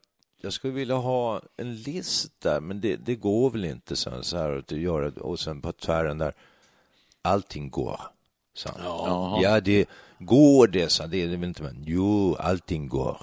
jag 0.40 0.52
skulle 0.52 0.72
vilja 0.72 0.94
ha 0.94 1.40
en 1.56 1.74
list 1.76 2.32
där, 2.38 2.60
men 2.60 2.80
det, 2.80 2.96
det 2.96 3.14
går 3.14 3.50
väl 3.50 3.64
inte 3.64 3.96
så 3.96 4.10
här, 4.10 4.22
så 4.22 4.36
här 4.36 4.56
att 4.56 4.72
göra 4.72 5.10
och 5.20 5.40
sen 5.40 5.60
på 5.60 5.72
tvären 5.72 6.18
där, 6.18 6.34
allting 7.22 7.70
går. 7.70 8.00
Så. 8.54 8.68
Jaha. 8.84 9.40
Ja, 9.42 9.60
det 9.60 9.86
går 10.26 10.66
det, 10.66 10.88
så 10.88 11.06
det 11.06 11.22
är 11.22 11.28
det 11.28 11.36
väl 11.36 11.48
inte, 11.48 11.62
men 11.62 11.82
jo, 11.86 12.34
allting 12.38 12.88
går. 12.88 13.16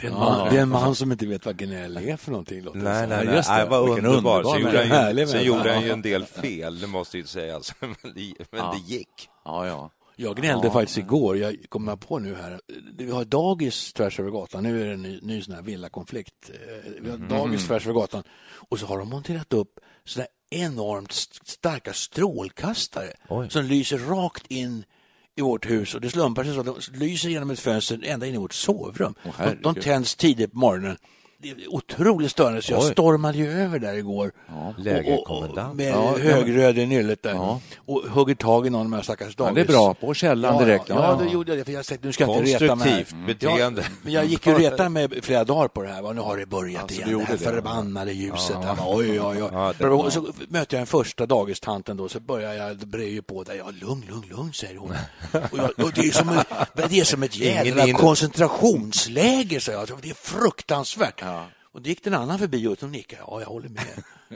Det, 0.00 0.06
är 0.06 0.10
en 0.10 0.16
man, 0.18 0.48
det 0.50 0.58
är 0.58 0.62
en 0.62 0.68
man 0.68 0.94
som 0.94 1.12
inte 1.12 1.26
vet 1.26 1.46
vad 1.46 1.56
gnäll 1.56 1.96
är 1.96 2.16
för 2.16 2.30
någonting. 2.30 2.62
Låter 2.62 2.78
Nej, 2.78 3.06
nej, 3.08 3.18
Ja, 3.18 3.24
nej, 3.24 3.26
det. 3.26 3.44
nej, 3.48 3.66
vad 3.68 3.84
Vilken 3.86 4.06
underbar. 4.06 4.36
underbar 4.38 4.52
Sen, 4.54 4.62
gjorde 4.62 4.94
han, 4.94 5.16
ju, 5.18 5.26
sen 5.26 5.44
gjorde 5.44 5.72
han 5.74 5.82
ju 5.84 5.90
en 5.90 6.02
del 6.10 6.24
fel, 6.24 6.80
det 6.80 6.86
måste 6.86 7.18
ju 7.18 7.26
sägas, 7.26 7.74
men 7.80 7.94
det, 8.02 8.34
men 8.50 8.60
Ja. 8.60 8.74
det 8.88 8.92
gick. 8.94 9.28
Ja, 9.44 9.66
ja. 9.66 9.90
Jag 10.16 10.36
gnällde 10.36 10.66
Ja. 10.66 10.72
faktiskt 10.72 10.98
igår, 10.98 11.36
jag 11.38 11.56
kommer 11.68 11.96
på 11.96 12.18
nu 12.18 12.34
här. 12.34 12.60
Vi 12.98 13.10
har 13.10 13.24
dagis 13.24 13.92
tvärs 13.92 14.20
över 14.20 14.30
gatan, 14.30 14.62
nu 14.62 14.82
är 14.82 14.86
det 14.86 14.92
en 14.92 15.02
ny, 15.02 15.20
ny 15.22 15.42
sån 15.42 15.54
här 15.54 15.62
villakonflikt. 15.62 16.50
Eh, 16.50 16.90
Vi 17.02 17.10
har 17.10 17.16
Mhm. 17.18 17.28
dagis 17.28 17.66
tvärs 17.66 17.86
över 17.86 17.94
gatan 18.00 18.22
och 18.70 18.78
så 18.78 18.86
har 18.86 18.98
de 18.98 19.08
monterat 19.08 19.52
upp 19.52 19.72
sådana 20.04 20.28
enormt 20.50 21.10
st- 21.12 21.38
starka 21.44 21.92
strålkastare 21.92 23.12
Oj. 23.28 23.50
som 23.50 23.64
lyser 23.64 23.98
rakt 23.98 24.46
in 24.48 24.84
i 25.40 25.42
vårt 25.42 25.70
hus 25.70 25.94
och 25.94 26.00
det 26.00 26.10
slumpar 26.10 26.44
sig 26.44 26.54
så 26.54 26.60
att 26.60 26.66
de 26.66 26.76
lyser 26.92 27.28
genom 27.28 27.50
ett 27.50 27.60
fönster 27.60 28.00
ända 28.04 28.26
in 28.26 28.34
i 28.34 28.38
vårt 28.38 28.52
sovrum. 28.52 29.14
Åh, 29.24 29.32
de, 29.38 29.62
de 29.62 29.74
tänds 29.74 30.16
tidigt 30.16 30.52
på 30.52 30.58
morgonen 30.58 30.96
otroligt 31.68 32.30
störande 32.30 32.62
så 32.62 32.72
jag 32.72 32.80
Oj. 32.82 32.92
stormade 32.92 33.38
ju 33.38 33.50
över 33.52 33.78
där 33.78 33.94
igår. 33.94 34.32
Lägerkommendant. 34.78 35.74
Med 35.76 35.90
Ja, 35.92 36.16
högröd 36.18 36.78
i 36.78 36.86
nyllet 36.86 37.22
där. 37.22 37.30
Ja. 37.34 37.60
Och 37.86 38.02
hugger 38.10 38.34
tag 38.34 38.66
i 38.66 38.70
någon 38.70 38.80
av 38.80 38.84
de 38.86 38.92
här 38.92 39.02
stackars 39.02 39.34
Ja, 39.38 39.44
dagis. 39.44 39.54
det 39.54 39.60
är 39.72 39.76
bra, 39.76 39.94
på 39.94 40.14
källan 40.14 40.54
ja, 40.54 40.64
direkt. 40.64 40.88
Ja, 40.88 40.94
Ja, 40.94 41.18
ja, 41.20 41.24
då 41.24 41.32
gjorde 41.32 41.50
jag 41.52 41.58
det. 41.58 41.64
För 41.64 41.72
jag 41.72 41.84
tänkte, 41.86 42.06
nu 42.06 42.12
ska 42.12 42.24
jag 42.24 42.36
inte 42.46 42.64
reta 42.64 42.74
mig. 42.74 42.88
här. 42.90 42.96
Konstruktivt 42.98 43.26
beteende. 43.26 43.80
Ja, 43.82 43.88
men 44.02 44.12
jag 44.12 44.24
gick 44.26 44.46
ju 44.46 44.54
retade 44.58 44.88
mig 44.88 45.22
flera 45.22 45.44
dagar 45.44 45.68
på 45.68 45.82
det 45.82 45.88
här. 45.88 46.02
Va? 46.02 46.12
Nu 46.12 46.20
har 46.20 46.36
det 46.36 46.46
börjat 46.46 46.82
Alltså, 46.82 47.00
igen, 47.02 47.18
det 47.18 47.24
här 47.24 47.32
det, 47.32 47.44
förbannade 47.44 48.12
ljuset. 48.12 48.56
Här, 48.56 48.74
va? 48.74 48.84
oj, 48.86 49.20
oj, 49.20 49.42
oj. 49.42 49.48
Ja, 49.52 49.72
det- 49.78 50.10
så 50.10 50.20
möter 50.48 50.76
jag 50.76 50.80
den 50.80 50.86
första 50.86 51.26
dagistanten 51.26 51.96
då, 51.96 52.08
så 52.08 52.20
börjar 52.20 52.52
jag 52.54 52.76
breja 52.76 53.22
på 53.22 53.42
där. 53.42 53.54
Ja, 53.54 53.64
lugn, 53.80 54.04
lugn, 54.08 54.24
lugn, 54.30 54.52
säger 54.52 54.76
hon. 54.76 54.90
Och, 55.50 55.58
jag, 55.58 55.84
och 55.86 55.92
det, 55.94 56.00
är 56.00 56.10
som 56.12 56.40
det 56.88 57.00
är 57.00 57.04
som 57.04 57.22
ett 57.22 57.36
jävla 57.38 57.92
koncentrationsläger, 57.92 59.60
säger 59.60 59.78
jag. 59.78 59.98
Det 60.02 60.10
är 60.10 60.14
fruktansvärt. 60.14 61.20
Och 61.72 61.82
det 61.82 61.88
gick 61.88 62.04
den 62.04 62.14
annan 62.14 62.38
förbi 62.38 62.66
och 62.66 62.80
hon 62.80 62.92
nickade. 62.92 63.22
Ja, 63.26 63.40
jag 63.40 63.48
håller 63.48 63.68
med. 63.68 63.86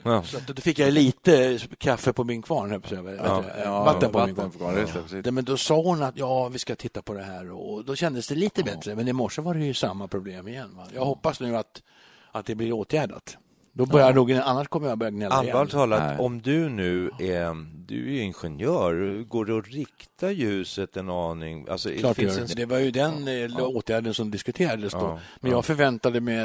Ja. 0.02 0.22
Så 0.22 0.38
då 0.46 0.62
fick 0.62 0.78
jag 0.78 0.92
lite 0.92 1.59
kaffe 1.78 2.12
på 2.12 2.24
min 2.24 2.42
kvarn. 2.42 2.70
Ja. 2.70 2.80
Du, 2.88 3.62
Ja, 3.64 3.85
vatten 3.85 4.12
på 4.12 4.26
min 4.26 4.35
vatten 4.35 4.50
kvarn. 4.50 4.50
på 4.50 4.59
kvarn, 4.92 5.04
det. 5.11 5.22
Det, 5.22 5.30
men 5.33 5.44
då 5.44 5.57
sa 5.57 5.83
hon 5.83 6.02
att 6.02 6.16
ja, 6.16 6.48
vi 6.48 6.59
ska 6.59 6.76
titta 6.76 7.02
på 7.02 7.14
det 7.14 7.22
här 7.22 7.50
och 7.50 7.85
då 7.85 7.96
kändes 7.96 8.28
det 8.28 8.35
lite 8.35 8.62
bättre. 8.62 8.94
Men 8.94 9.09
i 9.09 9.12
morse 9.12 9.42
var 9.42 9.54
det 9.54 9.64
ju 9.64 9.74
samma 9.74 10.09
problem 10.09 10.48
igen. 10.48 10.76
Va? 10.76 10.87
Jag 10.94 11.04
hoppas 11.04 11.40
nu 11.40 11.57
att, 11.57 11.83
att 12.33 12.46
det 12.46 12.54
blir 12.54 12.72
åtgärdat. 12.72 13.37
Då 13.76 13.87
börjar 13.87 14.06
jag 14.06 14.14
nog, 14.14 14.32
annars 14.32 14.68
kommer 14.68 14.88
jag 14.88 14.98
börja 14.98 15.10
gnälla 15.10 15.42
igen. 15.42 15.48
Allvarligt 15.56 15.72
talat, 15.72 16.00
Nej. 16.02 16.18
om 16.18 16.42
du 16.42 16.68
nu 16.68 17.10
är, 17.20 17.66
du 17.87 17.94
är 18.08 18.12
ju 18.12 18.20
ingenjör, 18.20 19.22
går 19.28 19.44
det 19.44 19.58
att 19.58 19.68
rikta 19.68 20.30
ljuset 20.30 20.96
en 20.96 21.10
aning? 21.10 21.66
Alltså, 21.70 21.90
Klart 21.98 22.16
finns 22.16 22.34
gör. 22.34 22.40
en... 22.42 22.46
det. 22.48 22.54
det 22.54 22.66
var 22.66 22.78
ju 22.78 22.90
den 22.90 23.28
eh, 23.28 23.60
åtgärden 23.66 24.14
som 24.14 24.30
diskuterades 24.30 24.92
då. 24.92 24.98
Ja, 24.98 25.18
men 25.40 25.50
ja. 25.50 25.56
jag 25.56 25.64
förväntade 25.64 26.20
mig 26.20 26.40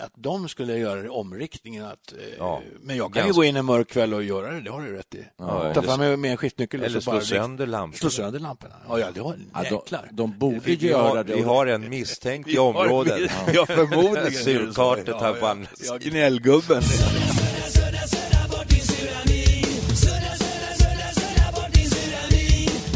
att 0.00 0.12
de 0.14 0.48
skulle 0.48 0.78
göra 0.78 1.12
omriktningen. 1.12 1.84
Att, 1.84 2.12
eh, 2.12 2.18
Ja, 2.38 2.62
Men 2.82 2.96
jag 2.96 3.12
kan 3.12 3.22
ju 3.22 3.26
ganska- 3.26 3.40
gå 3.40 3.44
in 3.44 3.56
en 3.56 3.64
mörk 3.64 3.88
kväll 3.88 4.14
och 4.14 4.22
göra 4.24 4.52
det, 4.52 4.60
det 4.60 4.70
har 4.70 4.80
du 4.82 4.96
rätt 4.96 5.14
i. 5.14 5.24
Ja, 5.38 5.46
Ta 5.46 5.70
eller- 5.70 5.82
fram 5.82 6.00
med, 6.00 6.18
med 6.18 6.30
en 6.30 6.36
skiftnyckel 6.36 6.80
och 6.80 6.86
Eller 6.86 7.00
så 7.00 7.10
bara 7.10 7.20
slå 7.20 7.36
sönder 7.38 7.66
lamporna. 7.66 7.98
Slå 7.98 8.10
sönder 8.10 8.40
lamporna. 8.40 8.74
Ja, 8.88 8.98
ja 8.98 9.06
det 9.14 9.20
var 9.20 9.36
Ja, 9.54 9.62
de, 9.62 9.74
jäklar. 9.74 10.08
de 10.12 10.38
borde 10.38 10.60
Vi 10.64 10.74
göra 10.88 11.02
har, 11.02 11.24
det. 11.24 11.34
vi 11.36 11.42
har 11.42 11.66
en 11.66 11.88
misstänkt 11.88 12.48
i 12.48 12.56
har- 12.56 12.66
området. 12.66 13.30
Ja, 13.54 13.66
förmodligen. 13.66 14.30
Surkartet 14.32 15.20
här 15.20 15.32
på 15.32 15.46
andra 15.46 15.68
Ja, 15.88 15.98
gnällgubben. 16.00 16.73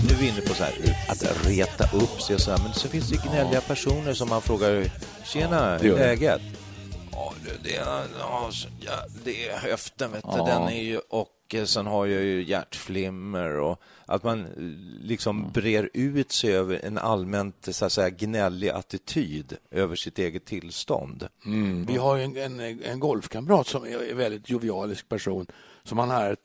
Nu 0.08 0.14
är 0.14 0.18
vi 0.20 0.28
inne 0.28 0.40
på 0.40 0.54
så 0.54 0.64
här, 0.64 0.72
att 1.08 1.46
reta 1.46 1.96
upp 1.96 2.20
sig 2.22 2.34
och 2.34 2.40
så 2.40 2.50
här, 2.50 2.58
men 2.58 2.72
så 2.72 2.88
finns 2.88 3.08
det 3.08 3.14
ju 3.14 3.20
gnälliga 3.30 3.60
personer 3.60 4.14
som 4.14 4.28
man 4.28 4.42
frågar, 4.42 4.90
tjena, 5.24 5.78
gör 5.82 5.98
det. 5.98 6.06
läget? 6.06 6.40
Ja, 7.12 7.32
det, 7.44 7.68
det, 7.70 7.76
är- 7.76 7.84
ja, 8.20 8.50
det 9.24 9.48
är 9.48 9.58
höften, 9.58 10.12
vet 10.12 10.24
du, 10.32 10.36
den 10.44 10.62
är 10.62 10.82
ju, 10.82 10.98
och 10.98 11.26
sen 11.66 11.86
har 11.86 12.06
jag 12.06 12.22
ju 12.22 12.42
hjärtflimmer 12.42 13.50
och 13.58 13.80
att 14.06 14.22
man 14.22 14.40
eh, 14.40 14.52
liksom 15.06 15.50
brer 15.52 15.90
ut 15.92 16.32
sig 16.32 16.56
över 16.56 16.80
en 16.84 16.98
allmänt 16.98 17.68
så 17.70 17.84
att 17.84 17.92
säga, 17.92 18.10
gnällig 18.10 18.68
attityd 18.68 19.56
över 19.70 19.96
sitt 19.96 20.18
eget 20.18 20.44
tillstånd. 20.44 21.28
Vi 21.86 21.96
har 21.96 22.16
ju 22.16 22.22
en, 22.22 22.36
en, 22.36 22.82
en 22.82 23.00
golfkamrat 23.00 23.66
som 23.66 23.84
är 23.84 24.10
en 24.10 24.16
väldigt 24.16 24.50
jovialisk 24.50 25.08
person 25.08 25.46
som 25.84 25.98
han 25.98 26.10
har 26.10 26.36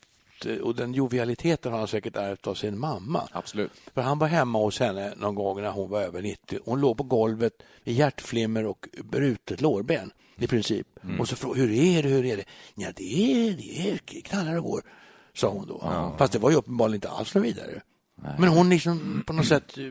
ärvt 0.45 0.61
och 0.61 0.75
den 0.75 0.93
jovialiteten 0.93 1.71
har 1.71 1.79
han 1.79 1.87
säkert 1.87 2.15
ärvt 2.15 2.47
av 2.47 2.55
sin 2.55 2.79
mamma. 2.79 3.27
Absolut. 3.31 3.71
För 3.93 4.01
han 4.01 4.19
var 4.19 4.27
hemma 4.27 4.59
hos 4.59 4.79
henne 4.79 5.13
någon 5.17 5.35
gång 5.35 5.61
när 5.61 5.71
hon 5.71 5.89
var 5.89 6.01
över 6.01 6.21
90. 6.21 6.59
Hon 6.65 6.81
låg 6.81 6.97
på 6.97 7.03
golvet 7.03 7.53
med 7.83 7.93
hjärtflimmer 7.93 8.65
och 8.65 8.87
brutet 9.03 9.61
lårben 9.61 10.11
i 10.37 10.47
princip. 10.47 10.87
Och 11.19 11.29
så 11.29 11.35
frågade 11.35 11.61
hur 11.61 11.71
är 11.71 12.03
det, 12.03 12.09
hur 12.09 12.25
är 12.25 12.37
det? 12.37 12.45
Ja, 12.75 12.87
det 12.95 13.47
är, 13.47 13.51
det 13.51 13.89
är 13.89 13.97
knallar 14.21 14.57
och 14.57 14.63
går, 14.63 14.81
sa 15.33 15.49
hon 15.49 15.67
då. 15.67 16.13
Fast 16.17 16.33
det 16.33 16.39
var 16.39 16.49
ju 16.49 16.55
uppenbarligen 16.55 16.95
inte 16.95 17.09
alls 17.09 17.35
något 17.35 17.45
vidare. 17.45 17.81
Men 18.39 18.49
hon 18.49 18.69
liksom 18.69 19.23
på 19.27 19.33
något 19.33 19.45
sätt 19.47 19.77
eh, 19.77 19.83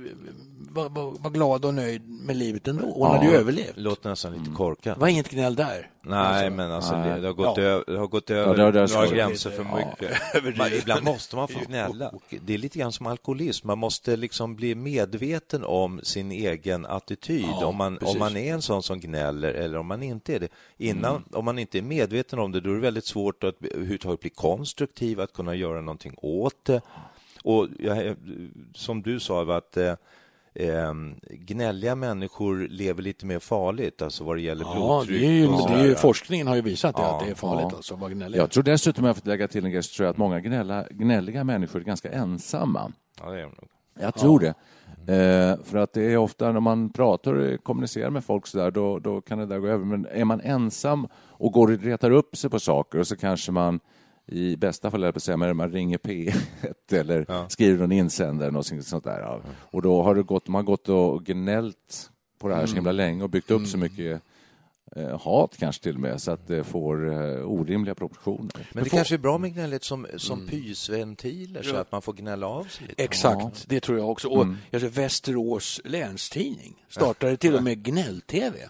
var, 0.71 0.89
var, 0.89 1.11
var 1.19 1.31
glad 1.31 1.65
och 1.65 1.75
nöjd 1.75 2.09
med 2.09 2.37
livet 2.37 2.69
ändå. 2.69 2.87
Hon 2.95 3.11
hade 3.11 3.27
ju 3.27 3.33
överlevt. 3.37 3.73
Låter 3.77 4.11
nästan 4.11 4.33
lite 4.33 4.51
korkat. 4.57 4.95
Det 4.95 5.01
var 5.01 5.09
inget 5.09 5.29
gnäll 5.31 5.55
där. 5.55 5.91
Nej, 6.05 6.51
men 6.51 6.71
alltså 6.73 6.97
nej. 6.99 7.11
det, 7.11 7.21
det 7.21 7.27
har 7.27 7.35
gått, 7.35 7.57
Ja. 7.57 7.63
över, 7.63 7.85
det 7.87 7.99
har 7.99 8.07
gått 8.07 8.31
Ja, 8.31 8.37
över 8.37 8.57
några 8.57 8.89
så- 8.89 9.07
gränser 9.15 9.51
för 9.51 9.63
Ja, 9.65 9.77
mycket. 9.77 10.59
Man, 10.59 10.73
ibland 10.73 11.05
måste 11.05 11.37
man 11.37 11.49
få 11.49 11.59
gnälla. 11.67 12.13
Det 12.41 12.55
är 12.55 12.59
lite 12.59 12.79
grann 12.79 12.93
som 12.93 13.07
alkoholism. 13.07 13.67
Man 13.67 13.79
måste 13.79 14.17
liksom 14.17 14.57
bli 14.57 14.75
medveten 14.75 15.65
om 15.65 16.01
sin 16.03 16.33
egen 16.33 16.87
attityd. 16.87 17.45
Ja, 17.61 17.67
om, 17.67 17.77
man, 17.77 17.97
precis. 17.97 18.15
om 18.15 18.19
man 18.19 18.37
är 18.37 18.55
en 18.55 18.63
sån 18.63 18.83
som 18.83 19.01
gnäller 19.01 19.53
eller 19.53 19.79
om 19.79 19.87
man 19.87 20.03
inte 20.03 20.35
är 20.35 20.41
det. 20.41 20.49
Innan, 20.77 21.25
Om 21.33 21.45
man 21.45 21.59
inte 21.59 21.79
är 21.79 21.83
medveten 21.83 22.39
om 22.39 22.53
det, 22.53 22.61
då 22.61 22.71
är 22.71 22.75
det 22.75 22.81
väldigt 22.81 23.07
svårt 23.07 23.45
att 23.45 23.55
överhuvudtaget 23.65 24.21
bli 24.21 24.31
konstruktiv, 24.31 25.21
att 25.21 25.33
kunna 25.33 25.55
göra 25.55 25.81
någonting 25.81 26.15
åt 26.17 26.65
det. 26.65 26.81
Och 27.43 27.69
jag, 27.79 28.17
som 28.75 29.03
du 29.03 29.21
sa, 29.21 29.57
att 29.57 29.77
eh, 29.77 29.95
eh, 30.55 30.93
gnälliga 31.31 31.95
människor 31.95 32.69
lever 32.69 33.03
lite 33.03 33.27
mer 33.27 33.39
farligt, 33.39 34.03
alltså 34.03 34.25
vad 34.25 34.37
det 34.37 34.41
gäller 34.41 34.65
Ja, 34.65 34.75
blodtryck. 34.75 35.21
det 35.21 35.27
är 35.27 35.31
ju, 35.31 35.47
det 35.47 35.83
är 35.83 35.87
ju, 35.87 35.95
forskningen 35.95 36.47
har 36.47 36.57
ju 36.57 36.63
visat 36.63 36.97
det, 36.97 37.03
Ja, 37.03 37.19
att 37.19 37.25
det 37.25 37.31
är 37.31 37.35
farligt 37.35 37.67
ja. 37.71 37.77
alltså, 37.77 37.95
att 37.95 38.01
vara 38.01 38.11
gnällig. 38.11 38.39
Jag 38.39 38.51
tror 38.51 38.65
dessutom, 38.65 39.05
om 39.05 39.07
jag 39.07 39.17
får 39.17 39.29
lägga 39.29 39.49
till 39.49 39.65
en 39.65 39.71
grej, 39.71 39.83
tror 39.83 40.05
jag 40.07 40.11
att 40.11 40.17
många 40.19 40.41
gnälla, 40.41 40.87
gnälliga 40.91 41.45
människor 41.45 41.81
är 41.81 41.85
ganska 41.85 42.11
ensamma. 42.13 42.93
Ja, 43.21 43.31
det 43.31 43.41
är 43.41 43.45
nog. 43.45 43.69
Jag 44.01 44.15
tror 44.15 44.41
det. 44.41 44.55
Eh, 45.07 45.65
för 45.65 45.79
att 45.79 45.93
det 45.93 46.03
är 46.03 46.17
ofta 46.17 46.53
när 46.53 46.61
man 46.61 46.91
pratar 46.93 47.35
och 47.35 47.65
kommunicerar 47.65 48.11
med 48.11 48.25
folk 48.25 48.47
så 48.47 48.59
där, 48.59 48.71
då, 48.71 48.99
då 48.99 49.21
kan 49.21 49.39
det 49.39 49.47
där 49.47 49.59
gå 49.59 49.67
över. 49.67 49.85
Men 49.85 50.07
är 50.07 50.25
man 50.25 50.41
ensam 50.41 51.09
och 51.15 51.53
går 51.53 51.73
och 51.73 51.79
retar 51.81 52.11
upp 52.11 52.37
sig 52.37 52.51
på 52.51 52.61
saker 52.61 52.99
och 52.99 53.07
så 53.07 53.17
kanske 53.17 53.53
man 53.53 53.81
i 54.27 54.57
bästa 54.57 54.91
fall, 54.91 55.03
jag 55.03 55.23
säga, 55.23 55.37
man 55.37 55.73
ringer 55.73 55.99
P1 55.99 56.35
eller 56.93 57.49
skriver 57.49 57.79
någon 57.79 57.93
insändare 57.93 58.49
eller 58.49 58.59
något 58.59 58.85
sånt 58.85 59.05
där. 59.05 59.21
Ja. 59.21 59.41
Och 59.61 59.83
då 59.83 60.03
har 60.03 60.15
det 60.15 60.23
gått, 60.23 60.49
man 60.49 60.59
har 60.59 60.63
gått 60.67 60.89
och 60.89 61.25
gnällt 61.25 62.11
på 62.39 62.49
det 62.49 62.55
här 62.55 62.67
så 62.67 62.75
himla 62.75 62.93
länge 62.93 63.25
och 63.25 63.31
byggt 63.31 63.51
upp 63.51 63.67
så 63.67 63.79
mycket 63.79 64.23
eh, 64.97 65.21
hat 65.21 65.57
kanske 65.59 65.83
till 65.83 65.95
och 65.95 66.01
med 66.01 66.23
så 66.23 66.31
att 66.31 66.47
det 66.47 66.65
får 66.65 67.13
eh, 67.13 67.45
orimliga 67.45 67.95
proportioner. 67.95 68.69
Men 68.73 68.85
det 68.85 68.91
kanske 68.91 69.15
är 69.15 69.19
bra 69.19 69.39
med 69.39 69.55
gnälligt 69.55 69.85
som, 69.85 70.07
som 70.17 70.47
pysventiler 70.47 71.63
så 71.63 71.77
att 71.77 71.93
man 71.93 72.03
får 72.03 72.13
gnälla 72.13 72.47
av 72.47 72.65
sig 72.65 72.87
lite. 72.87 73.03
Exakt, 73.05 73.69
det 73.69 73.81
tror 73.81 73.99
jag 73.99 74.11
också. 74.11 74.29
Och 74.29 74.47
jag 74.71 74.81
ser 74.81 74.89
Västerås 74.89 75.81
länstidning 75.85 76.85
startade 76.89 77.37
till 77.37 77.55
och 77.55 77.63
med 77.63 77.83
gnäll-tv. 77.83 78.69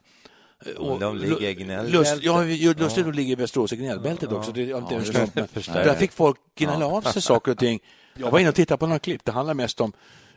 Och 0.78 1.00
De 1.00 1.18
ligger 1.18 1.42
i 1.42 1.54
gnällbältet. 1.54 2.22
Ja, 2.22 2.42
lustigt 2.72 3.06
att 3.06 3.16
ligga 3.16 3.32
i 3.32 3.34
Västerås 3.34 3.72
i 3.72 3.76
gnällbältet 3.76 4.32
också. 4.32 4.52
Det 4.52 4.70
är 4.70 4.78
inte 4.78 5.04
slump, 5.04 5.34
men 5.34 5.46
Där 5.74 5.94
fick 5.94 6.12
folk 6.12 6.36
gnälla 6.54 6.86
av 6.86 7.02
sig 7.02 7.22
saker 7.22 7.52
och 7.52 7.58
ting. 7.58 7.80
Jag 8.14 8.30
var 8.30 8.38
inne 8.38 8.48
och 8.48 8.54
tittade 8.54 8.78
på 8.78 8.86
några 8.86 8.98
klipp. 8.98 9.24
Det 9.24 9.32
handlar 9.32 9.54
mest 9.54 9.80
om 9.80 9.92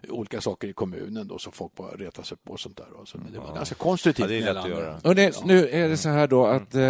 olika 0.09 0.41
saker 0.41 0.67
i 0.67 0.73
kommunen 0.73 1.27
då, 1.27 1.37
som 1.37 1.51
folk 1.51 1.75
bara 1.75 1.91
retar 1.91 2.23
sig 2.23 2.37
på. 2.43 2.53
Och 2.53 2.59
sånt 2.59 2.77
där. 2.77 2.85
Och 3.01 3.07
så, 3.07 3.17
men 3.17 3.33
det 3.33 3.39
var 3.39 3.55
ganska 3.55 3.75
konstruktivt. 3.75 4.31
Ja, 4.45 4.53
det 4.53 4.69
är. 4.69 4.97
Och 5.03 5.15
det, 5.15 5.45
nu 5.45 5.67
är 5.69 5.89
det 5.89 5.97
så 5.97 6.09
här 6.09 6.27
då 6.27 6.45
att 6.45 6.75
eh, 6.75 6.81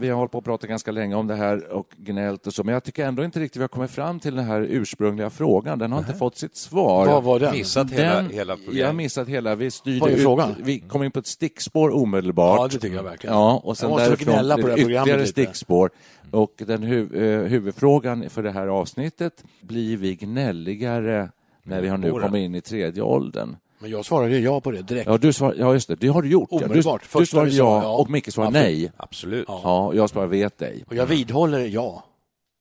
vi 0.00 0.08
har 0.08 0.12
hållit 0.12 0.32
på 0.32 0.38
att 0.38 0.44
prata 0.44 0.66
ganska 0.66 0.92
länge 0.92 1.14
om 1.14 1.26
det 1.26 1.34
här 1.34 1.68
och 1.72 1.86
gnällt 1.96 2.46
och 2.46 2.54
så, 2.54 2.64
men 2.64 2.72
jag 2.72 2.84
tycker 2.84 3.06
ändå 3.06 3.24
inte 3.24 3.40
riktigt 3.40 3.56
vi 3.56 3.62
har 3.62 3.68
kommit 3.68 3.90
fram 3.90 4.20
till 4.20 4.34
den 4.36 4.44
här 4.44 4.60
ursprungliga 4.60 5.30
frågan. 5.30 5.78
Den 5.78 5.92
har 5.92 5.98
inte 5.98 6.14
fått 6.14 6.36
sitt 6.36 6.56
svar. 6.56 7.06
Vad 7.06 7.22
var 7.22 7.40
den? 7.40 7.52
Missat 7.52 7.90
hela, 7.90 8.14
Den, 8.14 8.30
hela 8.30 8.52
jag 8.52 8.58
har 8.58 8.64
programmet. 8.64 8.96
missat 8.96 9.28
hela. 9.28 9.54
Vi 9.54 9.70
styrde 9.70 10.10
ut, 10.10 10.22
frågan? 10.22 10.54
vi 10.58 10.80
kom 10.80 11.02
in 11.02 11.10
på 11.10 11.18
ett 11.18 11.26
stickspår 11.26 11.94
omedelbart. 11.94 12.58
Ja, 12.60 12.68
det 12.68 12.78
tycker 12.78 12.96
jag 12.96 13.02
verkligen. 13.02 13.36
Ja, 13.36 13.60
och 13.64 13.78
sen 13.78 13.88
Jag 13.88 13.94
måste 13.94 14.08
därifrån 14.08 14.34
gnälla 14.34 14.56
på 14.56 14.62
det 14.62 14.68
här 14.68 14.76
det 14.76 14.82
programmet 14.82 15.08
ytterligare 15.08 15.20
lite. 15.20 15.32
stickspår. 15.32 15.90
Och 16.30 16.52
den 16.66 16.82
hu 16.82 17.00
eh, 17.42 17.48
huvudfrågan 17.48 18.30
för 18.30 18.42
det 18.42 18.50
här 18.50 18.66
avsnittet, 18.66 19.44
blir 19.60 19.96
vi 19.96 20.14
gnälligare 20.14 21.30
när 21.62 21.80
vi 21.80 21.88
har 21.88 21.98
nu 21.98 22.10
kommit 22.10 22.34
in 22.40 22.54
i 22.54 22.60
tredje 22.60 23.02
åldern? 23.02 23.56
Men 23.78 23.90
jag 23.90 24.04
svarade 24.04 24.38
ja 24.38 24.60
på 24.60 24.70
det 24.70 24.82
direkt. 24.82 25.06
Ja, 25.06 25.18
du 25.18 25.32
svar, 25.32 25.54
ja 25.58 25.72
just 25.72 25.88
det, 25.88 25.94
det 25.94 26.08
har 26.08 26.22
du 26.22 26.28
gjort. 26.28 26.48
Ja. 26.52 26.58
Du, 26.58 26.64
Omedelbart. 26.64 27.02
du 27.02 27.08
Första 27.08 27.34
svarade 27.36 27.50
ja, 27.50 27.82
ja. 27.82 27.96
och 27.96 28.10
Micke 28.10 28.32
svarade 28.32 28.58
Absolut. 28.58 28.80
nej. 28.80 28.92
Absolut. 28.96 29.44
Ja. 29.48 29.60
Ja, 29.64 29.94
jag 29.94 30.10
svarade 30.10 30.30
vet 30.30 30.58
dig. 30.58 30.84
Och 30.88 30.94
jag 30.94 31.06
vidhåller 31.06 31.58
ja. 31.66 32.04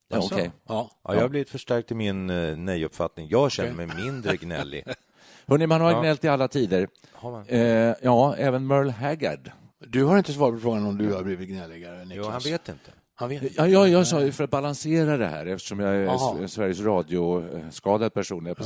Ja, 0.09 0.15
Alltså. 0.17 0.35
okej. 0.35 0.51
ja. 0.67 0.89
jag 1.03 1.21
har 1.21 1.29
blivit 1.29 1.49
förstärkt 1.49 1.91
i 1.91 1.95
min 1.95 2.29
eh, 2.29 2.57
nej-uppfattning. 2.57 3.27
Jag 3.29 3.51
känner 3.51 3.73
mig 3.73 3.87
mindre 4.05 4.35
gnällig. 4.37 4.83
Hörrni, 5.47 5.67
man 5.67 5.81
har 5.81 5.91
Ja. 5.91 5.99
gnällt 6.01 6.23
i 6.23 6.27
alla 6.27 6.47
tider. 6.47 6.87
Har 7.13 7.31
man? 7.31 7.45
Eh, 7.47 7.59
ja, 8.01 8.35
även 8.35 8.67
Merle 8.67 8.91
Haggard. 8.91 9.51
Du 9.87 10.03
har 10.03 10.17
inte 10.17 10.33
svarat 10.33 10.53
på 10.55 10.59
frågan 10.59 10.85
om 10.85 10.97
du 10.97 11.13
har 11.13 11.23
blivit 11.23 11.49
gnälligare, 11.49 12.05
Niklas. 12.05 12.25
Jo, 12.25 12.31
han 12.31 12.41
vet 12.41 12.69
inte. 12.69 12.91
Han 13.21 13.29
vet. 13.29 13.57
Ja, 13.57 13.67
jag, 13.67 13.89
jag 13.89 14.07
sa 14.07 14.21
ju 14.21 14.31
för 14.31 14.43
att 14.43 14.49
balansera 14.49 15.17
det 15.17 15.27
här, 15.27 15.45
eftersom 15.45 15.79
jag 15.79 15.95
är 15.95 16.03
Jaha. 16.03 16.37
S- 16.43 16.51
Sveriges 16.53 16.79
Radio-skadad 16.79 18.13
person, 18.13 18.45
jag, 18.45 18.57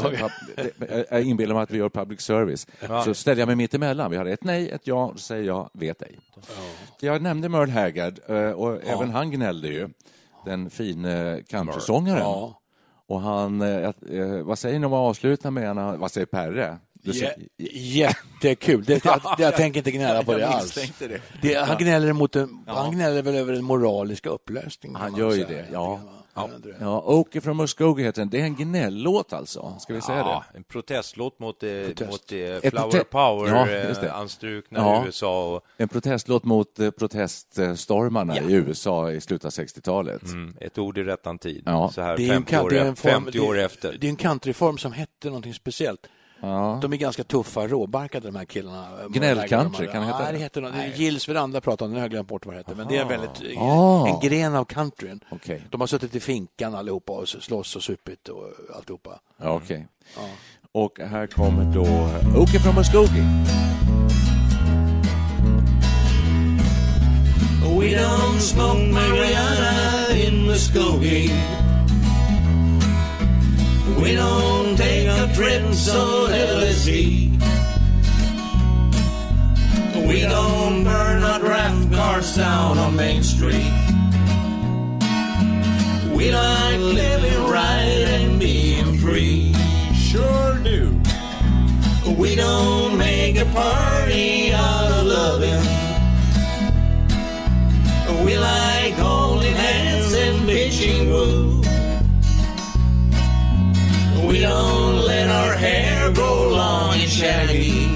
jag, 1.10 1.24
inbillar 1.24 1.56
mig 1.56 1.64
att 1.64 1.72
vi 1.72 1.78
gör 1.78 1.90
public 1.90 2.22
service, 2.22 2.68
så 3.06 3.14
ställer 3.14 3.42
jag 3.42 3.48
mig 3.48 3.56
mitt 3.56 3.74
emellan. 3.74 4.12
Vi 4.12 4.18
har 4.18 4.26
ett 4.26 4.44
nej, 4.44 4.70
ett 4.70 4.88
ja, 4.88 5.12
så 5.16 5.18
säger 5.18 5.44
jag 5.44 5.70
vet 5.74 6.02
ej. 6.02 6.20
Jag 7.00 7.22
nämnde 7.22 7.50
Merle 7.50 7.72
Haggard, 7.72 8.20
eh, 8.28 8.52
och 8.52 8.84
även 8.84 9.10
han 9.10 9.32
gnällde 9.32 9.68
ju, 9.68 9.90
den 10.46 10.70
fine 10.70 11.08
countrysångaren. 11.50 12.20
Ja. 12.20 12.62
Och 13.08 13.22
han, 13.22 13.62
eh, 13.62 13.92
eh, 14.12 14.42
vad 14.44 14.60
säger 14.60 14.80
ni 14.80 14.86
om 14.86 14.94
att 14.94 14.98
avsluta 15.10 15.52
med, 15.52 15.76
vad 15.76 16.12
säger 16.12 16.26
Perre? 16.28 16.78
Ser- 17.14 17.36
jättekul. 17.72 18.84
Det, 18.84 19.06
jag, 19.06 19.22
jag 19.38 19.56
tänker 19.56 19.78
inte 19.78 19.92
gnälla 19.92 20.24
på 20.24 20.34
det 20.34 20.48
alls. 20.48 20.74
det. 21.00 21.22
Det, 21.42 21.54
han, 21.56 21.68
Ja. 21.70 21.76
gnäller 21.80 22.14
mot 22.14 22.36
en, 22.36 22.64
Ja. 22.68 22.74
han 22.74 22.92
gnäller 22.92 23.22
väl 23.22 23.36
över 23.36 23.54
den 23.54 23.64
moraliska 23.64 24.30
upplösningen. 24.30 24.96
Han 25.02 25.16
gör 25.16 25.32
ju 25.34 25.46
säga. 25.46 25.48
det, 25.48 25.66
ja. 25.74 26.02
Ja. 26.38 26.50
Ja, 26.80 27.02
Okie 27.06 27.42
from 27.42 27.58
Muskogee 27.58 28.06
heter 28.06 28.22
den. 28.22 28.30
Det 28.30 28.40
är 28.42 28.44
en 28.44 28.56
gnällåt 28.56 29.34
alltså. 29.34 29.76
Ska 29.80 29.94
vi 29.94 30.02
säga 30.02 30.18
Ja, 30.18 30.44
det? 30.52 30.58
en 30.58 30.64
protestlåt 30.64 31.40
mot, 31.40 31.64
eh, 31.64 31.70
Protest. 31.88 32.12
mot 32.12 32.32
eh, 32.32 32.38
Ett 32.40 32.70
Flower 32.70 32.90
prote- 32.92 32.98
Ja. 32.98 33.04
Power-anstrukna 33.12 34.80
Ja. 34.80 35.04
USA. 35.06 35.56
Och, 35.56 35.62
En 35.78 35.88
protestlåt 35.88 36.44
mot 36.44 36.80
eh, 36.80 36.92
proteststormarna 36.92 38.38
i 38.40 38.54
USA 38.54 39.12
i 39.12 39.22
slutet 39.22 39.46
av 39.46 39.52
60-talet. 39.52 40.24
mm, 40.24 40.56
ett 40.62 40.78
ord 40.78 40.98
i 40.98 41.04
rättan 41.04 41.38
tid. 41.38 41.64
Ja. 41.66 41.92
Så 41.96 42.02
här 42.02 42.18
Det 42.18 42.24
är 42.30 42.34
en 42.34 42.46
50, 42.46 42.56
år, 42.58 42.60
kan- 42.62 42.70
det 42.70 42.78
är 42.80 42.82
en 42.86 42.94
efter, 42.94 43.10
form- 43.10 43.24
50 43.24 43.40
år 43.40 43.54
det, 43.54 43.64
efter. 43.64 43.98
Det 44.00 44.08
är 44.08 44.10
en 44.10 44.16
countryform 44.16 44.78
som 44.78 44.92
hette 44.92 45.28
någonting 45.28 45.54
speciellt. 45.54 46.08
Ja. 46.42 46.80
De 46.82 46.94
är 46.94 46.98
ganska 46.98 47.24
tuffa, 47.24 47.68
råbarkade 47.68 48.28
de 48.28 48.36
här 48.36 48.46
killarna. 48.46 48.88
Gnällcountry, 49.10 49.88
kan 49.88 50.02
det 50.02 50.08
heta 50.08 50.20
Nej, 50.24 50.34
det? 50.34 50.40
heter 50.40 50.62
något. 50.62 50.74
Det 50.74 50.82
är 50.84 50.88
Gills 50.96 51.30
Veranda 51.30 51.62
pratade 51.62 51.86
om, 51.88 51.92
nu 51.94 51.98
har 52.00 52.04
jag 52.04 52.12
glömt 52.12 52.28
bort 52.28 52.46
vad 52.46 52.56
det 52.56 52.60
heter. 52.60 52.76
Men 52.76 52.88
det 52.88 52.98
är 52.98 53.06
väldigt, 53.06 53.58
Ah. 53.58 54.08
en 54.08 54.20
gren 54.30 54.56
av 54.56 54.66
countryn. 54.66 55.20
Okej. 55.30 55.62
De 55.70 55.82
har 55.82 55.88
suttit 55.88 56.16
i 56.16 56.20
finkan 56.20 56.76
allihopa 56.76 57.14
och 57.14 57.28
slåss 57.28 57.76
och 57.76 57.84
supit 57.84 58.30
och 58.30 58.44
alltihopa. 58.76 59.20
Ja, 59.42 59.50
okej. 59.50 59.88
Ja. 60.18 60.22
Och 60.72 61.00
här 61.00 61.28
kommer 61.28 61.64
då 61.74 62.10
Okie 62.42 62.60
from 62.60 62.76
Muskogee. 62.76 63.26
We 67.80 67.92
don't 67.98 68.40
smoke 68.40 68.92
marijuana 68.94 70.12
in 70.16 70.46
Muskogee. 70.48 71.30
We 74.02 74.16
don't 74.16 74.76
take 74.76 75.08
up 75.08 75.34
trips 75.34 75.90
on 75.90 76.30
LSD. 76.32 77.32
We 80.08 80.22
don't 80.22 80.84
burn 80.84 81.24
our 81.24 81.40
draft 81.40 81.92
cars 81.92 82.36
down 82.36 82.78
on 82.78 82.96
Main 82.96 83.24
Street. 83.24 83.74
We 86.14 86.32
like 86.32 86.80
living 86.80 87.44
right 87.46 88.06
and 88.20 88.40
being 88.40 88.98
free. 88.98 89.54
Sure 89.94 90.58
do. 90.64 91.00
We 92.18 92.36
don't 92.36 92.98
make 92.98 93.38
a 93.38 93.46
party 93.46 94.35
hair 106.06 106.14
grow 106.14 106.50
long 106.50 106.94
and 106.94 107.10
shaggy. 107.10 107.88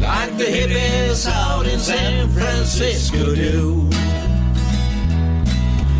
Like 0.00 0.36
the 0.36 0.44
hippies 0.44 1.26
out 1.28 1.66
in 1.66 1.78
San 1.78 2.28
Francisco 2.30 3.34
do. 3.34 3.88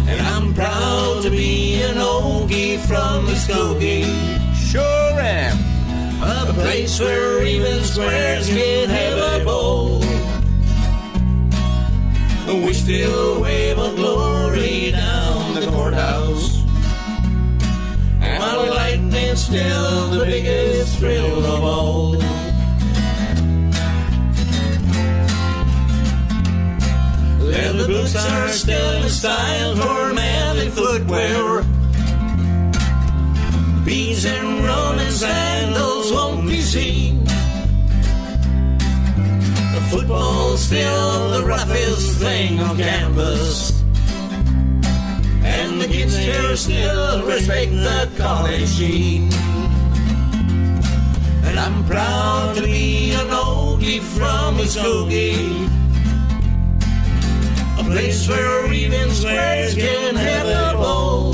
And 0.08 0.20
I'm 0.20 0.54
proud 0.54 1.22
to 1.22 1.30
be 1.30 1.82
an 1.82 1.96
Okie 1.96 2.78
from 2.86 3.26
Muskogee. 3.26 4.04
Sure 4.54 5.20
am. 5.20 5.58
A 6.22 6.52
place 6.52 6.98
where 7.00 7.44
even 7.44 7.82
squares 7.82 8.48
can 8.48 8.88
have 8.88 9.40
a 9.40 9.44
bowl. 9.44 10.00
We 12.46 12.72
still 12.72 13.42
wave 13.42 13.78
a 13.78 13.94
glory 13.94 14.92
down 14.92 15.54
the 15.54 15.66
courthouse. 15.66 16.25
Lightning's 19.26 19.44
still 19.44 20.10
the 20.10 20.24
biggest 20.24 20.98
thrill 20.98 21.44
of 21.44 21.64
all. 21.64 22.12
Leather 27.40 27.86
boots 27.86 28.16
are 28.16 28.48
still 28.48 29.02
the 29.02 29.08
style 29.08 29.76
for 29.76 30.14
manly 30.14 30.68
footwear. 30.68 31.62
Beads 33.84 34.24
and 34.24 34.64
Roman 34.64 35.12
sandals 35.12 36.12
won't 36.12 36.46
be 36.46 36.60
seen. 36.60 37.24
The 39.74 39.88
football's 39.90 40.62
still 40.62 41.30
the 41.30 41.44
roughest 41.44 42.18
thing 42.20 42.60
on 42.60 42.76
campus. 42.76 43.85
And 45.46 45.80
the 45.80 45.86
kids 45.86 46.16
here 46.16 46.56
still 46.56 47.24
respect 47.24 47.70
the 47.70 48.10
college 48.16 48.68
sheen. 48.68 49.32
And 51.46 51.56
I'm 51.58 51.84
proud 51.86 52.56
to 52.56 52.62
be 52.62 53.12
an 53.12 53.28
oldie 53.28 54.00
from 54.00 54.58
Muskogee. 54.58 55.70
A 57.78 57.84
place 57.84 58.28
where 58.28 58.72
even 58.72 59.10
squares 59.10 59.74
can 59.74 60.16
have 60.16 60.48
a 60.48 60.76
bowl. 60.76 61.32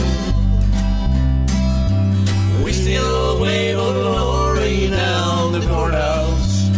We 2.63 2.73
still 2.73 3.41
wave 3.41 3.79
a 3.79 3.93
glory 4.01 4.89
down 4.89 5.53
the 5.53 5.61
courthouse. 5.67 6.69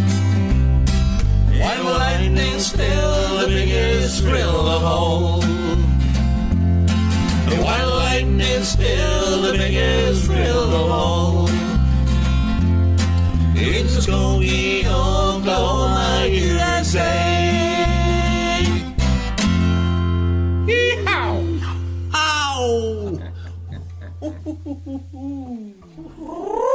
While 1.59 1.83
lightning's 1.99 2.67
still 2.67 3.39
the 3.41 3.47
biggest 3.47 4.23
thrill 4.23 4.67
of 4.67 4.83
all. 4.83 5.44
While 8.35 8.43
lightning's 8.43 8.67
still 8.67 9.41
the 9.43 9.51
biggest 9.57 10.25
thrill 10.25 10.75
of 10.75 10.91
all. 10.91 11.47
It's 13.55 13.95
Muskogee, 13.95 14.83
Oklahoma, 14.85 16.27
USA. 16.27 17.01
Yeehaw! 20.67 21.61
Ow! 22.13 23.19